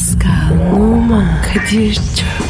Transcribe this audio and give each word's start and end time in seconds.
Pascal, 0.00 0.72
Oman, 0.72 1.42
Kadir 1.42 1.94
çok 1.94 2.49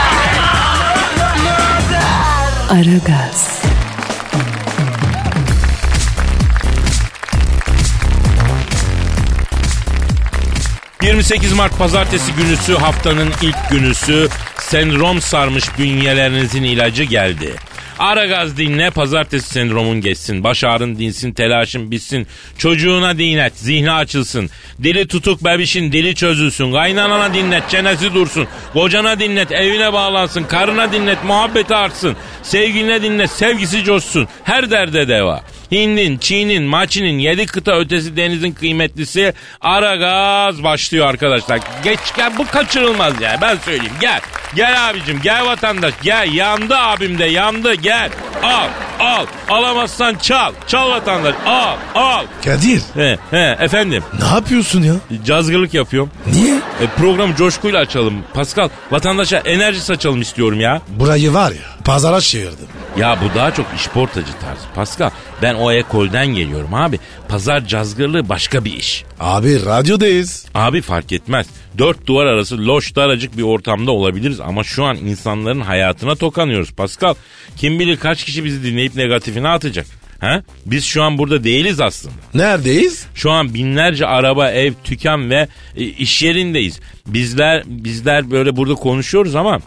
Aragaz, 2.71 3.61
28 11.03 11.53
Mart 11.53 11.77
pazartesi 11.77 12.33
günüsü 12.33 12.75
haftanın 12.75 13.33
ilk 13.41 13.69
günüsü 13.69 14.29
sendrom 14.59 15.21
sarmış 15.21 15.77
bünyelerinizin 15.77 16.63
ilacı 16.63 17.03
geldi. 17.03 17.55
Ara 18.01 18.25
gaz 18.25 18.57
dinle 18.57 18.89
pazartesi 18.89 19.49
sendromun 19.49 20.01
geçsin. 20.01 20.43
Baş 20.43 20.63
ağrın 20.63 20.99
dinsin, 20.99 21.33
telaşın 21.33 21.91
bitsin. 21.91 22.27
Çocuğuna 22.57 23.17
dinlet, 23.17 23.57
zihni 23.57 23.91
açılsın. 23.91 24.49
Dili 24.83 25.07
tutuk 25.07 25.43
bebişin 25.43 25.91
dili 25.91 26.15
çözülsün. 26.15 26.71
Kaynanana 26.71 27.33
dinlet, 27.33 27.69
çenesi 27.69 28.13
dursun. 28.13 28.47
Kocana 28.73 29.19
dinlet, 29.19 29.51
evine 29.51 29.93
bağlansın. 29.93 30.43
Karına 30.43 30.91
dinlet, 30.91 31.23
muhabbeti 31.23 31.75
artsın. 31.75 32.15
Sevgiline 32.43 33.01
dinlet, 33.01 33.29
sevgisi 33.31 33.83
coşsun. 33.83 34.27
Her 34.43 34.71
derde 34.71 35.07
deva. 35.07 35.43
Hindin, 35.71 36.17
Çin'in, 36.17 36.63
Maçin'in, 36.63 37.19
yedi 37.19 37.45
kıta 37.45 37.71
ötesi 37.79 38.17
denizin 38.17 38.51
kıymetlisi 38.51 39.33
ara 39.61 39.95
gaz 39.95 40.63
başlıyor 40.63 41.07
arkadaşlar. 41.07 41.59
Geç 41.83 41.99
gel 42.17 42.37
bu 42.37 42.47
kaçırılmaz 42.47 43.21
ya 43.21 43.37
ben 43.41 43.57
söyleyeyim 43.57 43.93
gel. 44.01 44.19
Gel 44.55 44.89
abicim 44.89 45.19
gel 45.23 45.45
vatandaş 45.45 45.93
gel 46.03 46.33
yandı 46.33 46.75
abim 46.77 47.19
de 47.19 47.25
yandı 47.25 47.73
gel. 47.73 48.09
Al 48.43 48.67
al 48.99 49.25
alamazsan 49.49 50.15
çal 50.15 50.51
çal 50.67 50.89
vatandaş 50.89 51.35
al 51.45 51.75
al. 51.95 52.25
Kadir 52.45 52.81
He, 52.93 53.17
he 53.31 53.57
efendim 53.59 54.03
ne 54.21 54.27
yapıyorsun 54.35 54.83
ya? 54.83 54.93
cazgırlık 55.25 55.73
yapıyorum. 55.73 56.11
Niye? 56.33 56.55
E, 56.55 56.87
programı 56.97 57.35
coşkuyla 57.35 57.79
açalım. 57.79 58.13
Pascal 58.33 58.69
vatandaşa 58.91 59.37
enerji 59.37 59.79
saçalım 59.81 60.21
istiyorum 60.21 60.59
ya. 60.59 60.81
Burayı 60.87 61.33
var 61.33 61.51
ya 61.51 61.83
pazara 61.85 62.21
çevirdim. 62.21 62.67
Ya 62.97 63.17
bu 63.21 63.39
daha 63.39 63.53
çok 63.53 63.65
işportacı 63.77 64.31
tarzı. 64.41 64.61
Pascal 64.75 65.09
ben 65.41 65.53
o 65.61 65.71
ekolden 65.71 66.27
geliyorum 66.27 66.73
abi. 66.73 66.99
Pazar 67.27 67.65
cazgırlığı 67.67 68.29
başka 68.29 68.65
bir 68.65 68.73
iş. 68.73 69.03
Abi 69.19 69.65
radyodayız. 69.65 70.45
Abi 70.53 70.81
fark 70.81 71.11
etmez. 71.11 71.47
Dört 71.77 72.07
duvar 72.07 72.25
arası 72.25 72.67
loş 72.67 72.95
daracık 72.95 73.37
bir 73.37 73.43
ortamda 73.43 73.91
olabiliriz 73.91 74.39
ama 74.39 74.63
şu 74.63 74.83
an 74.83 74.97
insanların 74.97 75.61
hayatına 75.61 76.15
tokanıyoruz 76.15 76.71
Pascal. 76.71 77.13
Kim 77.57 77.79
bilir 77.79 77.97
kaç 77.97 78.23
kişi 78.25 78.45
bizi 78.45 78.63
dinleyip 78.63 78.95
negatifini 78.95 79.47
atacak. 79.47 79.85
Ha? 80.19 80.43
Biz 80.65 80.85
şu 80.85 81.03
an 81.03 81.17
burada 81.17 81.43
değiliz 81.43 81.79
aslında. 81.79 82.15
Neredeyiz? 82.33 83.05
Şu 83.15 83.31
an 83.31 83.53
binlerce 83.53 84.07
araba, 84.07 84.49
ev, 84.49 84.73
tüken 84.83 85.29
ve 85.29 85.47
e, 85.77 85.83
iş 85.83 86.21
yerindeyiz. 86.21 86.79
Bizler 87.07 87.63
bizler 87.67 88.31
böyle 88.31 88.55
burada 88.55 88.75
konuşuyoruz 88.75 89.35
ama 89.35 89.59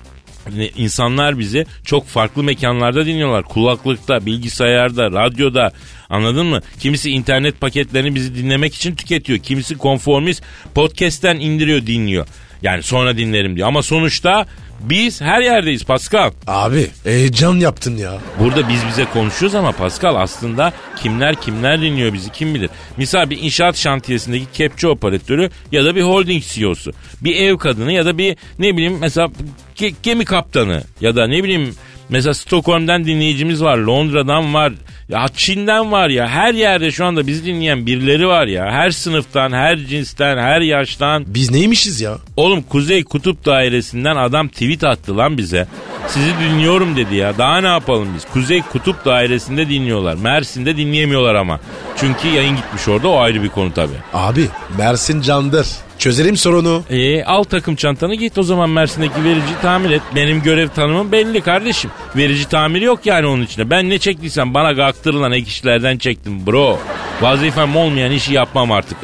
insanlar 0.77 1.39
bizi 1.39 1.67
çok 1.85 2.07
farklı 2.07 2.43
mekanlarda 2.43 3.07
dinliyorlar. 3.07 3.43
Kulaklıkta, 3.43 4.27
bilgisayarda, 4.27 5.11
radyoda 5.11 5.73
anladın 6.11 6.47
mı? 6.47 6.61
Kimisi 6.81 7.11
internet 7.11 7.61
paketlerini 7.61 8.15
bizi 8.15 8.35
dinlemek 8.35 8.75
için 8.75 8.95
tüketiyor. 8.95 9.39
Kimisi 9.39 9.79
konformist 9.79 10.43
podcast'ten 10.75 11.37
indiriyor 11.37 11.87
dinliyor. 11.87 12.27
Yani 12.63 12.83
sonra 12.83 13.17
dinlerim 13.17 13.57
diyor. 13.57 13.69
Ama 13.69 13.83
sonuçta 13.83 14.47
biz 14.91 15.21
her 15.21 15.41
yerdeyiz 15.43 15.85
Pascal. 15.85 16.31
Abi 16.47 16.91
heyecan 17.05 17.55
yaptın 17.55 17.97
ya. 17.97 18.13
Burada 18.41 18.69
biz 18.69 18.87
bize 18.89 19.05
konuşuyoruz 19.05 19.55
ama 19.55 19.73
Pascal 19.73 20.15
aslında 20.17 20.73
kimler 21.03 21.35
kimler 21.41 21.81
dinliyor 21.81 22.13
bizi 22.13 22.33
kim 22.33 22.55
bilir. 22.55 22.71
Misal 22.97 23.31
bir 23.31 23.39
inşaat 23.43 23.77
şantiyesindeki 23.77 24.47
kepçe 24.53 24.89
operatörü 24.89 25.51
ya 25.73 25.85
da 25.85 25.97
bir 25.97 26.03
holding 26.03 26.43
CEO'su. 26.45 26.93
Bir 27.21 27.37
ev 27.37 27.57
kadını 27.57 27.93
ya 27.93 28.05
da 28.07 28.19
bir 28.19 28.37
ne 28.59 28.77
bileyim 28.77 28.99
mesela 29.01 29.29
ge- 29.77 29.95
gemi 30.03 30.25
kaptanı 30.25 30.83
ya 31.01 31.17
da 31.17 31.27
ne 31.27 31.45
bileyim 31.45 31.75
mesela 32.09 32.35
Stockholm'dan 32.35 33.05
dinleyicimiz 33.05 33.63
var. 33.63 33.77
Londra'dan 33.79 34.55
var. 34.55 34.73
Ya 35.09 35.27
Çin'den 35.37 35.93
var 35.93 36.09
ya 36.09 36.29
her 36.29 36.55
yerde 36.55 36.91
şu 36.91 37.05
anda 37.05 37.27
bizi 37.27 37.45
dinleyen 37.45 37.87
birileri 37.87 38.27
var 38.29 38.47
ya. 38.47 38.71
Her 38.71 38.91
sınıftan, 38.91 39.53
her 39.53 39.77
cinsten, 39.77 40.39
her 40.39 40.61
yaştan. 40.61 41.25
Biz 41.27 41.51
neymişiz 41.51 42.01
ya? 42.01 42.19
Oğlum 42.37 42.63
Kuzey 42.63 43.05
Kutup 43.05 43.47
Dairesi'nden 43.47 44.17
adam 44.17 44.49
tweet 44.49 44.85
attı 44.85 45.17
lan 45.17 45.39
bize. 45.39 45.67
Sizi 46.09 46.31
dinliyorum 46.41 46.97
dedi 46.97 47.15
ya. 47.15 47.39
Daha 47.39 47.61
ne 47.61 47.67
yapalım 47.67 48.09
biz? 48.17 48.25
Kuzey 48.33 48.63
Kutup 48.63 49.05
Dairesi'nde 49.05 49.69
dinliyorlar. 49.69 50.15
Mersin'de 50.15 50.77
dinleyemiyorlar 50.77 51.35
ama. 51.35 51.61
Çünkü 52.05 52.29
yayın 52.29 52.57
gitmiş 52.57 52.89
orada 52.89 53.09
o 53.09 53.19
ayrı 53.19 53.43
bir 53.43 53.49
konu 53.49 53.73
tabii. 53.75 53.95
Abi 54.15 54.49
Mersin 54.79 55.21
candır. 55.21 55.67
Çözelim 55.99 56.37
sorunu. 56.37 56.83
E, 56.91 57.25
al 57.25 57.43
takım 57.43 57.77
çantanı 57.77 58.15
git 58.15 58.39
o 58.39 58.43
zaman 58.43 58.71
Mersin'deki 58.71 59.25
verici 59.25 59.61
tamir 59.63 59.91
et. 59.91 60.03
Benim 60.15 60.43
görev 60.43 60.69
tanımım 60.69 61.13
belli 61.13 61.41
kardeşim. 61.41 61.91
Verici 62.17 62.49
tamiri 62.49 62.85
yok 62.85 63.07
yani 63.07 63.27
onun 63.27 63.43
içinde. 63.43 63.71
Ben 63.71 63.91
ne 63.91 63.99
çektiysem 63.99 64.55
bana 64.55 64.77
kaktırılan 64.77 65.33
ek 65.33 65.49
işlerden 65.49 65.99
çektim 65.99 66.47
bro. 66.47 66.79
Vazifem 67.21 67.77
olmayan 67.77 68.13
işi 68.13 68.35
yapmam 68.35 68.73
artık. 68.73 68.99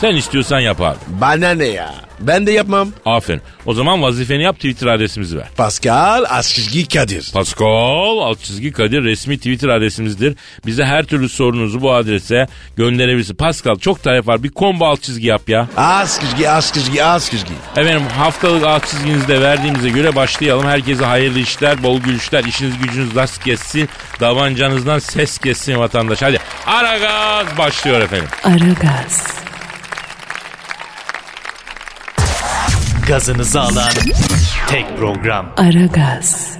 Sen 0.00 0.14
istiyorsan 0.16 0.60
yap 0.60 0.80
abi. 0.80 0.96
Bana 1.08 1.50
ne 1.50 1.64
ya? 1.64 1.94
Ben 2.20 2.46
de 2.46 2.52
yapmam. 2.52 2.88
Aferin. 3.06 3.42
O 3.66 3.74
zaman 3.74 4.02
vazifeni 4.02 4.42
yap 4.42 4.56
Twitter 4.56 4.86
adresimizi 4.86 5.36
ver. 5.38 5.46
Pascal 5.56 6.24
Askizgi 6.28 6.88
Kadir. 6.88 7.30
Pascal 7.34 8.18
alt 8.18 8.42
çizgi 8.42 8.72
Kadir 8.72 9.04
resmi 9.04 9.36
Twitter 9.36 9.68
adresimizdir. 9.68 10.36
Bize 10.66 10.84
her 10.84 11.04
türlü 11.04 11.28
sorunuzu 11.28 11.80
bu 11.82 11.94
adrese 11.94 12.46
gönderebilirsiniz. 12.76 13.36
Pascal 13.36 13.76
çok 13.76 14.02
tarif 14.02 14.26
var. 14.26 14.42
Bir 14.42 14.50
combo 14.52 14.86
alt 14.86 15.02
çizgi 15.02 15.26
yap 15.26 15.48
ya. 15.48 15.68
Askizgi 15.76 16.50
Askizgi 16.50 17.04
Askizgi. 17.04 17.52
Efendim 17.76 18.02
haftalık 18.18 18.64
alt 18.64 18.86
çizginizi 18.86 19.28
de 19.28 19.40
verdiğimize 19.40 19.88
göre 19.88 20.16
başlayalım. 20.16 20.66
Herkese 20.66 21.04
hayırlı 21.04 21.38
işler, 21.38 21.82
bol 21.82 22.00
gülüşler, 22.00 22.44
işiniz 22.44 22.78
gücünüz 22.78 23.14
rast 23.14 23.44
kessin. 23.44 23.88
Davancanızdan 24.20 24.98
ses 24.98 25.38
kessin 25.38 25.78
vatandaş. 25.78 26.22
Hadi 26.22 26.38
ara 26.66 26.98
gaz 26.98 27.58
başlıyor 27.58 28.00
efendim. 28.00 28.28
Aragaz, 28.44 29.45
Gazınızı 33.06 33.60
alan 33.60 33.90
tek 34.68 34.96
program. 34.98 35.52
Aragaz, 35.56 36.58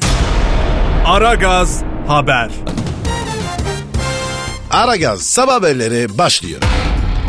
Aragaz 1.04 1.82
Haber. 2.08 2.50
Aragaz 4.70 5.22
sabah 5.22 5.54
haberleri 5.54 6.18
başlıyor. 6.18 6.60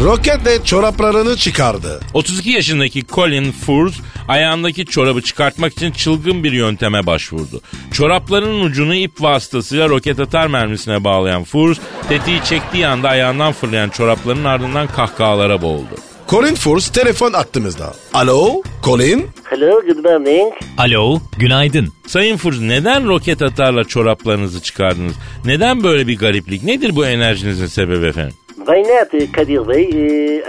Roketle 0.01 0.63
çoraplarını 0.63 1.38
çıkardı. 1.38 2.00
32 2.13 2.50
yaşındaki 2.50 3.05
Colin 3.07 3.51
Furz 3.51 4.01
ayağındaki 4.28 4.85
çorabı 4.85 5.22
çıkartmak 5.22 5.73
için 5.73 5.91
çılgın 5.91 6.44
bir 6.44 6.51
yönteme 6.51 7.05
başvurdu. 7.05 7.61
Çoraplarının 7.91 8.61
ucunu 8.61 8.95
ip 8.95 9.22
vasıtasıyla 9.22 9.89
roket 9.89 10.19
atar 10.19 10.47
mermisine 10.47 11.03
bağlayan 11.03 11.44
Furz 11.44 11.79
tetiği 12.09 12.44
çektiği 12.44 12.88
anda 12.88 13.09
ayağından 13.09 13.53
fırlayan 13.53 13.89
çorapların 13.89 14.45
ardından 14.45 14.88
kahkahalara 14.88 15.61
boğuldu. 15.61 15.95
Colin 16.30 16.56
Furs 16.56 16.90
telefon 16.90 17.34
attığımızda. 17.34 17.94
Alo 18.14 18.62
Colin? 18.84 19.26
Hello, 19.44 19.82
good 19.82 20.06
morning. 20.06 20.54
Alo, 20.78 21.20
günaydın. 21.40 21.88
Sayın 22.08 22.38
Furz 22.38 22.62
neden 22.62 23.08
roket 23.08 23.41
atarla 23.41 23.84
çoraplarınızı 23.84 24.62
çıkardınız? 24.62 25.14
Neden 25.46 25.84
böyle 25.84 26.08
bir 26.08 26.18
gariplik? 26.18 26.64
Nedir 26.64 26.96
bu 26.96 27.06
enerjinizin 27.06 27.66
sebebi 27.66 28.06
efendim? 28.06 28.34
Why 28.56 28.79
not, 28.79 29.32
Kadir 29.32 29.68
Bey? 29.68 29.91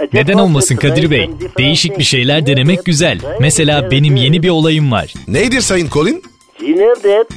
Just 0.01 0.13
Neden 0.13 0.33
olmasın 0.33 0.75
Kadir 0.75 1.11
Bey? 1.11 1.29
Değişik 1.57 1.97
bir 1.97 2.03
şeyler 2.03 2.45
denemek 2.45 2.85
güzel. 2.85 3.19
Mesela 3.39 3.91
benim 3.91 4.15
yeni 4.15 4.43
bir 4.43 4.49
olayım 4.49 4.91
var. 4.91 5.13
Neydir 5.27 5.61
Sayın 5.61 5.89
Colin? 5.89 6.23
You 6.61 6.73
know 6.75 6.93
that 7.11 7.27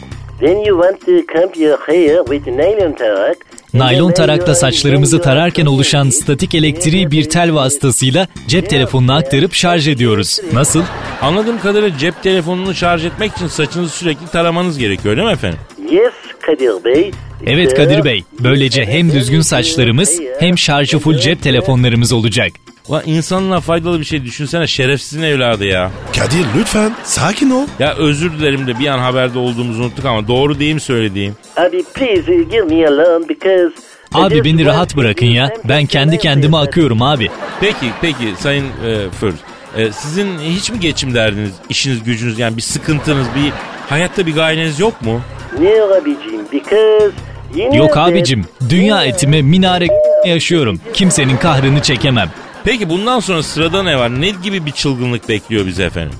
when 0.40 0.58
you 0.64 0.82
want 0.82 1.00
to 1.00 1.32
comb 1.32 1.62
your 1.62 1.78
hair 1.78 2.18
with 2.24 2.46
nylon 2.46 2.92
tarak, 2.92 3.36
Naylon 3.74 4.12
tarakta 4.12 4.54
saçlarımızı 4.54 5.20
tararken 5.22 5.66
oluşan 5.66 6.10
statik 6.10 6.54
elektriği 6.54 7.10
bir 7.10 7.28
tel 7.28 7.54
vasıtasıyla 7.54 8.28
cep 8.48 8.70
telefonuna 8.70 9.16
aktarıp 9.16 9.54
şarj 9.54 9.88
ediyoruz. 9.88 10.40
Nasıl? 10.52 10.82
Anladığım 11.22 11.60
kadarıyla 11.60 11.98
cep 11.98 12.22
telefonunu 12.22 12.74
şarj 12.74 13.04
etmek 13.04 13.32
için 13.36 13.46
saçınızı 13.46 13.96
sürekli 13.96 14.26
taramanız 14.26 14.78
gerekiyor 14.78 15.16
öyle 15.16 15.24
mi 15.24 15.32
efendim? 15.32 15.58
Yes, 15.90 16.12
Kadir 16.40 16.84
Bey. 16.84 17.10
Evet 17.46 17.74
Kadir 17.74 18.04
Bey. 18.04 18.24
Böylece 18.40 18.84
hem 18.84 19.12
düzgün 19.12 19.40
saçlarımız 19.40 20.20
hem 20.40 20.58
şarjı 20.58 20.98
full 20.98 21.18
cep 21.18 21.42
telefonlarımız 21.42 22.12
olacak. 22.12 22.52
Ulan 22.88 23.02
insanlığa 23.06 23.60
faydalı 23.60 24.00
bir 24.00 24.04
şey 24.04 24.24
düşünsene 24.24 24.66
şerefsizin 24.66 25.22
evladı 25.22 25.64
ya. 25.64 25.90
Kadir 26.18 26.46
lütfen 26.58 26.92
sakin 27.04 27.50
ol. 27.50 27.66
Ya 27.78 27.94
özür 27.94 28.32
dilerim 28.32 28.66
de 28.66 28.78
bir 28.78 28.86
an 28.86 28.98
haberde 28.98 29.38
olduğumuzu 29.38 29.82
unuttuk 29.82 30.04
ama 30.04 30.28
doğru 30.28 30.58
değil 30.58 30.74
mi 30.74 30.80
söylediğim? 30.80 31.36
Abi 31.56 31.84
please 31.94 32.34
give 32.50 32.62
me 32.62 32.88
alone 32.88 33.28
because... 33.28 33.72
Abi 34.14 34.44
beni 34.44 34.64
rahat 34.64 34.96
bırakın 34.96 35.26
ya. 35.26 35.50
Ben 35.64 35.86
kendi 35.86 36.18
kendime 36.18 36.56
akıyorum 36.56 37.02
abi. 37.02 37.30
Peki 37.60 37.86
peki 38.00 38.34
Sayın 38.38 38.64
e, 38.86 39.10
Fır. 39.20 39.34
e, 39.76 39.92
sizin 39.92 40.38
hiç 40.38 40.70
mi 40.70 40.80
geçim 40.80 41.14
derdiniz, 41.14 41.52
işiniz 41.68 42.04
gücünüz 42.04 42.38
yani 42.38 42.56
bir 42.56 42.62
sıkıntınız, 42.62 43.26
bir 43.36 43.52
hayatta 43.88 44.26
bir 44.26 44.34
gayeniz 44.34 44.80
yok 44.80 45.02
mu? 45.02 45.20
Niye 45.58 45.82
abicim? 45.82 46.40
Because... 46.52 47.10
you 47.56 47.76
Yok 47.76 47.96
abicim. 47.96 48.44
Dünya 48.68 49.04
etime 49.04 49.42
minare 49.42 49.86
yaşıyorum. 50.26 50.80
Kimsenin 50.94 51.36
kahrını 51.36 51.82
çekemem. 51.82 52.30
Peki 52.64 52.88
bundan 52.90 53.20
sonra 53.20 53.42
sırada 53.42 53.82
ne 53.82 53.98
var? 53.98 54.20
Ne 54.20 54.30
gibi 54.30 54.66
bir 54.66 54.70
çılgınlık 54.70 55.28
bekliyor 55.28 55.66
bizi 55.66 55.82
efendim? 55.82 56.14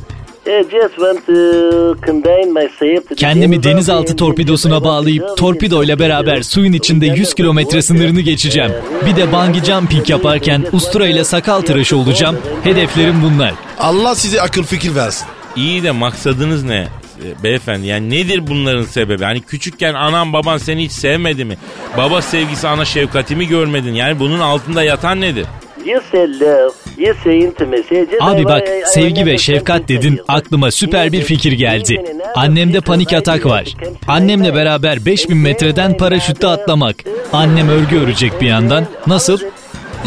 Kendimi 3.16 3.62
denizaltı 3.62 4.16
torpidosuna 4.16 4.84
bağlayıp 4.84 5.28
go 5.28 5.34
torpido 5.34 5.82
ile 5.84 5.92
with 5.92 6.08
beraber 6.08 6.42
suyun 6.42 6.72
içinde 6.72 7.06
100 7.06 7.34
kilometre 7.34 7.82
sınırını 7.82 8.20
geçeceğim. 8.20 8.72
Bir 9.06 9.16
de 9.16 9.32
bungee 9.32 9.64
jumping 9.64 10.10
yaparken 10.10 10.64
ustura 10.72 11.06
ile 11.06 11.24
sakal 11.24 11.60
tıraşı 11.60 11.96
olacağım. 11.96 12.36
Hedeflerim 12.64 13.22
bunlar. 13.22 13.52
Allah 13.78 14.14
size 14.14 14.40
akıl 14.40 14.62
fikir 14.62 14.94
versin. 14.94 15.26
İyi 15.56 15.82
de 15.82 15.90
maksadınız 15.90 16.64
ne? 16.64 16.88
e, 17.24 17.42
Beyefendi 17.44 17.86
yani 17.86 18.10
nedir 18.10 18.46
bunların 18.46 18.84
sebebi? 18.84 19.24
Hani 19.24 19.40
küçükken 19.40 19.94
anan 19.94 20.32
baban 20.32 20.58
seni 20.58 20.84
hiç 20.84 20.92
sevmedi 20.92 21.44
mi? 21.44 21.56
Baba 21.96 22.22
sevgisi 22.22 22.68
ana 22.68 22.84
şefkati 22.84 23.36
mi 23.36 23.48
görmedin? 23.48 23.94
Yani 23.94 24.18
bunun 24.20 24.40
altında 24.40 24.82
yatan 24.82 25.20
nedir? 25.20 25.46
You 25.84 26.00
say 26.12 26.26
love, 26.40 26.74
you 26.98 27.14
say 27.24 27.38
intimacy. 27.38 27.94
Just 27.94 28.22
Abi 28.22 28.44
bak 28.44 28.62
sevgi 28.86 29.26
ve 29.26 29.38
şefkat 29.38 29.88
dedin 29.88 30.20
aklıma 30.28 30.70
süper 30.70 31.12
bir 31.12 31.22
fikir 31.22 31.52
geldi. 31.52 32.04
Annemde 32.34 32.80
panik 32.80 33.12
atak 33.12 33.46
var. 33.46 33.74
Annemle 34.08 34.54
beraber 34.54 35.06
5000 35.06 35.36
metreden 35.36 35.96
paraşütle 35.96 36.48
atlamak. 36.48 36.96
Annem 37.32 37.68
örgü 37.68 37.98
örecek 38.00 38.40
bir 38.40 38.46
yandan. 38.46 38.86
Nasıl? 39.06 39.38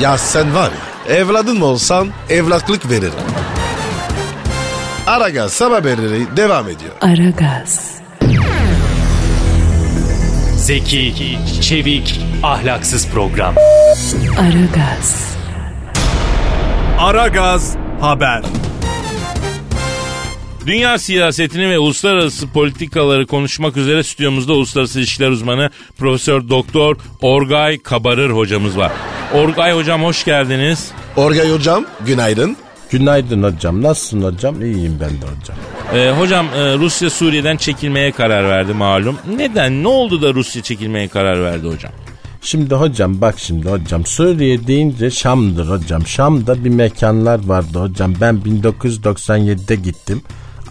Ya 0.01 0.17
sen 0.17 0.55
var 0.55 0.71
ya 1.09 1.15
evladın 1.15 1.57
mı 1.57 1.65
olsan 1.65 2.07
evlatlık 2.29 2.89
veririm. 2.91 3.11
Aragaz 5.07 5.51
sabah 5.53 5.75
haberleri 5.75 6.37
devam 6.37 6.65
ediyor. 6.65 6.91
Aragaz, 7.01 7.95
Zeki, 10.55 11.37
çevik, 11.61 12.19
ahlaksız 12.43 13.07
program. 13.07 13.55
Aragaz, 14.39 15.34
Aragaz 16.99 17.75
Haber. 18.01 18.43
Dünya 20.65 20.97
siyasetini 20.97 21.69
ve 21.69 21.79
uluslararası 21.79 22.47
politikaları 22.47 23.27
konuşmak 23.27 23.77
üzere 23.77 24.03
stüdyomuzda 24.03 24.53
uluslararası 24.53 24.99
ilişkiler 24.99 25.29
uzmanı 25.29 25.69
Profesör 25.97 26.49
Doktor 26.49 26.95
Orgay 27.21 27.79
Kabarır 27.79 28.29
hocamız 28.29 28.77
var. 28.77 28.91
Orgay 29.33 29.73
hocam 29.73 30.03
hoş 30.03 30.25
geldiniz. 30.25 30.91
Orgay 31.15 31.51
hocam 31.51 31.85
günaydın. 32.05 32.57
Günaydın 32.91 33.43
hocam. 33.43 33.81
Nasılsın 33.83 34.21
hocam? 34.21 34.61
İyiyim 34.61 34.97
ben 35.01 35.09
de 35.09 35.25
hocam. 35.39 35.57
Ee, 35.93 36.11
hocam 36.19 36.45
e, 36.55 36.77
Rusya 36.77 37.09
Suriye'den 37.09 37.57
çekilmeye 37.57 38.11
karar 38.11 38.49
verdi 38.49 38.73
malum. 38.73 39.17
Neden? 39.37 39.83
Ne 39.83 39.87
oldu 39.87 40.21
da 40.21 40.33
Rusya 40.33 40.61
çekilmeye 40.61 41.07
karar 41.07 41.43
verdi 41.43 41.67
hocam? 41.67 41.91
Şimdi 42.45 42.75
hocam 42.75 43.21
bak 43.21 43.35
şimdi 43.37 43.69
hocam 43.69 44.05
Suriye 44.05 44.67
deyince 44.67 45.11
Şam'dır 45.11 45.69
hocam. 45.69 46.07
Şam'da 46.07 46.65
bir 46.65 46.69
mekanlar 46.69 47.47
vardı 47.47 47.79
hocam. 47.79 48.13
Ben 48.21 48.35
1997'de 48.35 49.75
gittim. 49.75 50.21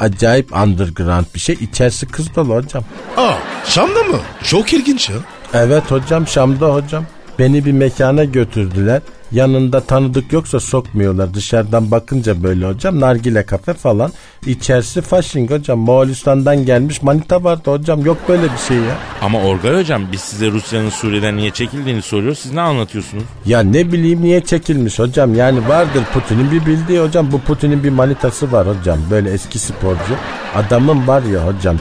Acayip 0.01 0.57
underground 0.57 1.25
bir 1.35 1.41
şey. 1.41 1.57
İçerisi 1.61 2.07
kız 2.07 2.35
dolu 2.37 2.55
hocam. 2.55 2.85
Aa 3.17 3.35
Şam'da 3.67 4.03
mı? 4.03 4.19
Çok 4.43 4.73
ilginç 4.73 5.11
ya. 5.11 5.17
Evet 5.55 5.91
hocam 5.91 6.27
Şam'da 6.27 6.75
hocam. 6.75 7.05
Beni 7.39 7.65
bir 7.65 7.73
mekana 7.73 8.25
götürdüler. 8.25 9.03
Yanında 9.33 9.81
tanıdık 9.81 10.33
yoksa 10.33 10.61
sokmuyorlar. 10.61 11.35
Dışarıdan 11.35 11.91
bakınca 11.91 12.43
böyle 12.43 12.67
hocam. 12.67 13.01
Nargile 13.01 13.47
kafe 13.47 13.75
falan. 13.75 14.13
İçerisi 14.47 15.01
faşing 15.01 15.51
hocam. 15.51 15.79
Moğolistan'dan 15.79 16.67
gelmiş 16.67 17.03
manita 17.03 17.45
vardı 17.45 17.71
hocam. 17.71 18.05
Yok 18.05 18.17
böyle 18.29 18.43
bir 18.43 18.59
şey 18.69 18.77
ya. 18.77 18.97
Ama 19.23 19.43
Orgay 19.43 19.81
hocam 19.81 20.03
biz 20.13 20.21
size 20.21 20.51
Rusya'nın 20.51 20.91
Suriye'den 20.91 21.37
niye 21.37 21.51
çekildiğini 21.51 22.03
soruyoruz. 22.03 22.39
Siz 22.39 22.53
ne 22.53 22.61
anlatıyorsunuz? 22.61 23.25
Ya 23.47 23.61
ne 23.61 23.93
bileyim 23.93 24.23
niye 24.23 24.41
çekilmiş 24.41 24.99
hocam. 24.99 25.35
Yani 25.35 25.69
vardır 25.69 26.03
Putin'in 26.13 26.51
bir 26.51 26.67
bildiği 26.67 27.01
hocam. 27.01 27.33
Bu 27.33 27.41
Putin'in 27.41 27.85
bir 27.85 27.91
manitası 27.91 28.53
var 28.53 28.67
hocam. 28.67 28.99
Böyle 29.11 29.31
eski 29.31 29.59
sporcu. 29.59 30.15
Adamın 30.55 31.07
var 31.07 31.23
ya 31.23 31.47
hocam 31.47 31.77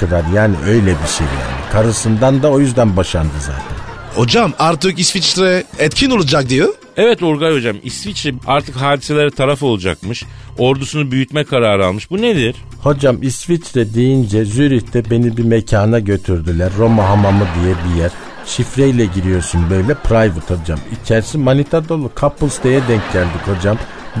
kadar 0.00 0.24
yani 0.34 0.54
öyle 0.66 0.86
bir 0.86 1.08
şey 1.08 1.26
yani. 1.26 1.72
Karısından 1.72 2.42
da 2.42 2.50
o 2.50 2.60
yüzden 2.60 2.96
boşandı 2.96 3.34
zaten. 3.40 3.73
Hocam 4.14 4.52
artık 4.58 4.98
İsviçre 4.98 5.64
etkin 5.78 6.10
olacak 6.10 6.48
diyor. 6.48 6.68
Evet 6.96 7.22
Orgay 7.22 7.54
hocam 7.54 7.76
İsviçre 7.82 8.34
artık 8.46 8.76
hadiselere 8.76 9.30
taraf 9.30 9.62
olacakmış. 9.62 10.24
Ordusunu 10.58 11.10
büyütme 11.10 11.44
kararı 11.44 11.86
almış. 11.86 12.10
Bu 12.10 12.22
nedir? 12.22 12.56
Hocam 12.82 13.22
İsviçre 13.22 13.94
deyince 13.94 14.44
Zürih'te 14.44 15.10
beni 15.10 15.36
bir 15.36 15.44
mekana 15.44 15.98
götürdüler. 15.98 16.70
Roma 16.78 17.08
hamamı 17.08 17.46
diye 17.62 17.74
bir 17.74 18.00
yer. 18.00 18.10
Şifreyle 18.46 19.04
giriyorsun 19.06 19.70
böyle 19.70 19.94
private 19.94 20.54
hocam. 20.54 20.78
İçerisi 21.02 21.38
manita 21.38 21.88
dolu. 21.88 22.10
Couples 22.20 22.62
diye 22.62 22.80
denk 22.88 23.12
geldik 23.12 23.56
hocam. 23.56 23.78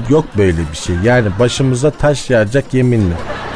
Yok 0.08 0.24
böyle 0.38 0.58
bir 0.72 0.76
şey. 0.76 0.96
Yani 1.04 1.28
başımıza 1.38 1.90
taş 1.90 2.30
yağacak 2.30 2.74
yeminle. 2.74 3.14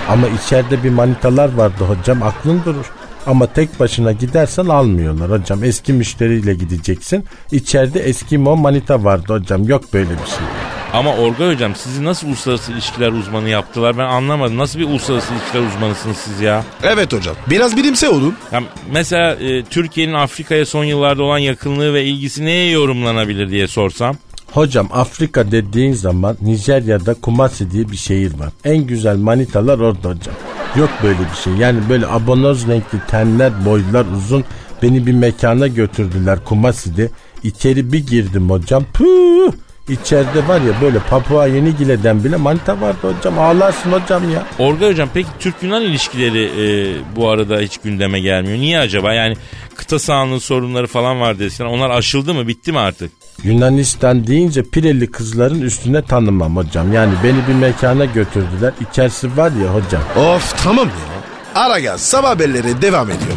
Ama 0.08 0.28
içeride 0.28 0.84
bir 0.84 0.90
manitalar 0.90 1.54
vardı 1.54 1.84
hocam. 1.84 2.22
Aklın 2.22 2.62
durur. 2.64 2.86
Ama 3.28 3.46
tek 3.46 3.80
başına 3.80 4.12
gidersen 4.12 4.66
almıyorlar 4.66 5.30
hocam. 5.40 5.64
Eski 5.64 5.92
müşteriyle 5.92 6.54
gideceksin. 6.54 7.24
İçeride 7.52 8.00
Eskimo 8.00 8.56
manita 8.56 9.04
vardı 9.04 9.32
hocam. 9.32 9.68
Yok 9.68 9.92
böyle 9.92 10.10
bir 10.10 10.16
şey. 10.26 10.46
Ama 10.92 11.16
Orgay 11.16 11.54
hocam 11.54 11.74
sizi 11.74 12.04
nasıl 12.04 12.28
uluslararası 12.28 12.72
ilişkiler 12.72 13.12
uzmanı 13.12 13.48
yaptılar 13.48 13.98
ben 13.98 14.04
anlamadım. 14.04 14.58
Nasıl 14.58 14.78
bir 14.78 14.84
uluslararası 14.84 15.34
ilişkiler 15.34 15.62
uzmanısınız 15.62 16.16
siz 16.16 16.40
ya? 16.40 16.64
Evet 16.82 17.12
hocam. 17.12 17.36
Biraz 17.50 17.76
bilimsel 17.76 18.10
olun. 18.10 18.34
ya 18.52 18.62
mesela 18.92 19.34
e, 19.34 19.64
Türkiye'nin 19.64 20.14
Afrika'ya 20.14 20.66
son 20.66 20.84
yıllarda 20.84 21.22
olan 21.22 21.38
yakınlığı 21.38 21.94
ve 21.94 22.04
ilgisi 22.04 22.44
neye 22.44 22.70
yorumlanabilir 22.70 23.50
diye 23.50 23.68
sorsam. 23.68 24.16
Hocam 24.52 24.88
Afrika 24.92 25.50
dediğin 25.50 25.92
zaman 25.92 26.36
Nijerya'da 26.42 27.14
Kumasi 27.14 27.70
diye 27.70 27.90
bir 27.90 27.96
şehir 27.96 28.38
var. 28.38 28.48
En 28.64 28.76
güzel 28.86 29.16
manitalar 29.16 29.78
orada 29.78 30.08
hocam. 30.08 30.34
Yok 30.76 30.90
böyle 31.02 31.18
bir 31.18 31.36
şey. 31.44 31.52
Yani 31.52 31.80
böyle 31.88 32.06
abonoz 32.06 32.68
renkli 32.68 32.98
tenler, 33.08 33.64
boylar 33.64 34.06
uzun. 34.16 34.44
Beni 34.82 35.06
bir 35.06 35.12
mekana 35.12 35.66
götürdüler 35.66 36.44
Kumasi'de. 36.44 37.10
İçeri 37.42 37.92
bir 37.92 38.06
girdim 38.06 38.50
hocam. 38.50 38.84
Püh! 38.94 39.52
İçeride 39.88 40.48
var 40.48 40.60
ya 40.60 40.72
böyle 40.82 40.98
Papua 40.98 41.46
Yeni 41.46 41.76
Gile'den 41.76 42.24
bile 42.24 42.36
manita 42.36 42.80
vardı 42.80 43.14
hocam. 43.16 43.38
Ağlarsın 43.38 43.92
hocam 43.92 44.30
ya. 44.30 44.46
Orgay 44.58 44.90
hocam 44.90 45.08
peki 45.14 45.28
Türk-Yunan 45.40 45.82
ilişkileri 45.82 46.44
e, 46.44 46.96
bu 47.16 47.28
arada 47.28 47.58
hiç 47.58 47.78
gündeme 47.78 48.20
gelmiyor. 48.20 48.58
Niye 48.58 48.78
acaba? 48.78 49.12
Yani 49.14 49.36
kıta 49.78 49.98
sahanlığı 49.98 50.40
sorunları 50.40 50.86
falan 50.86 51.20
var 51.20 51.38
desin. 51.38 51.64
Onlar 51.64 51.90
aşıldı 51.90 52.34
mı? 52.34 52.48
Bitti 52.48 52.72
mi 52.72 52.78
artık? 52.78 53.12
Yunanistan 53.42 54.26
deyince 54.26 54.62
pireli 54.62 55.10
kızların 55.10 55.60
üstüne 55.60 56.02
tanımam 56.02 56.56
hocam. 56.56 56.92
Yani 56.92 57.12
beni 57.24 57.48
bir 57.48 57.54
mekana 57.54 58.04
götürdüler. 58.04 58.72
İçerisi 58.90 59.36
var 59.36 59.52
ya 59.64 59.74
hocam. 59.74 60.02
Of 60.16 60.64
tamam 60.64 60.88
ya. 60.88 61.62
Aragaz 61.62 62.00
sabah 62.00 62.28
haberleri 62.28 62.82
devam 62.82 63.10
ediyor. 63.10 63.36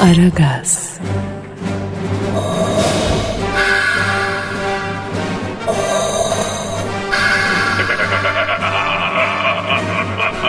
Aragaz, 0.00 0.98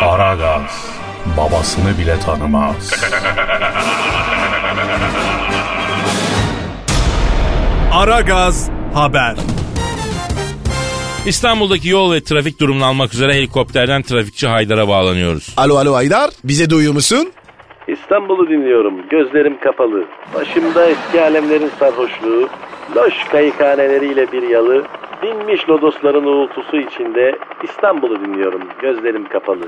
Aragaz 0.01 0.71
babasını 1.37 1.97
bile 1.97 2.19
tanımaz. 2.19 2.91
Aragaz 7.93 8.69
Haber. 8.93 9.35
İstanbul'daki 11.25 11.89
yol 11.89 12.13
ve 12.13 12.23
trafik 12.23 12.59
durumunu 12.59 12.85
almak 12.85 13.13
üzere 13.13 13.33
helikopterden 13.33 14.01
trafikçi 14.01 14.47
Haydar'a 14.47 14.87
bağlanıyoruz. 14.87 15.53
Alo 15.57 15.77
alo 15.77 15.93
Aydar 15.93 16.29
bize 16.43 16.69
duyuyor 16.69 16.93
musun? 16.93 17.31
İstanbul'u 17.87 18.49
dinliyorum. 18.49 18.93
Gözlerim 19.09 19.59
kapalı. 19.59 20.05
Başımda 20.33 20.85
eski 20.85 21.21
alemlerin 21.21 21.71
sarhoşluğu, 21.79 22.49
loş 22.95 23.13
kayıkhaneleriyle 23.31 24.31
bir 24.31 24.49
yalı, 24.49 24.85
dinmiş 25.21 25.69
lodosların 25.69 26.23
uğultusu 26.23 26.77
içinde 26.77 27.35
İstanbul'u 27.63 28.25
dinliyorum. 28.25 28.61
Gözlerim 28.81 29.27
kapalı. 29.29 29.67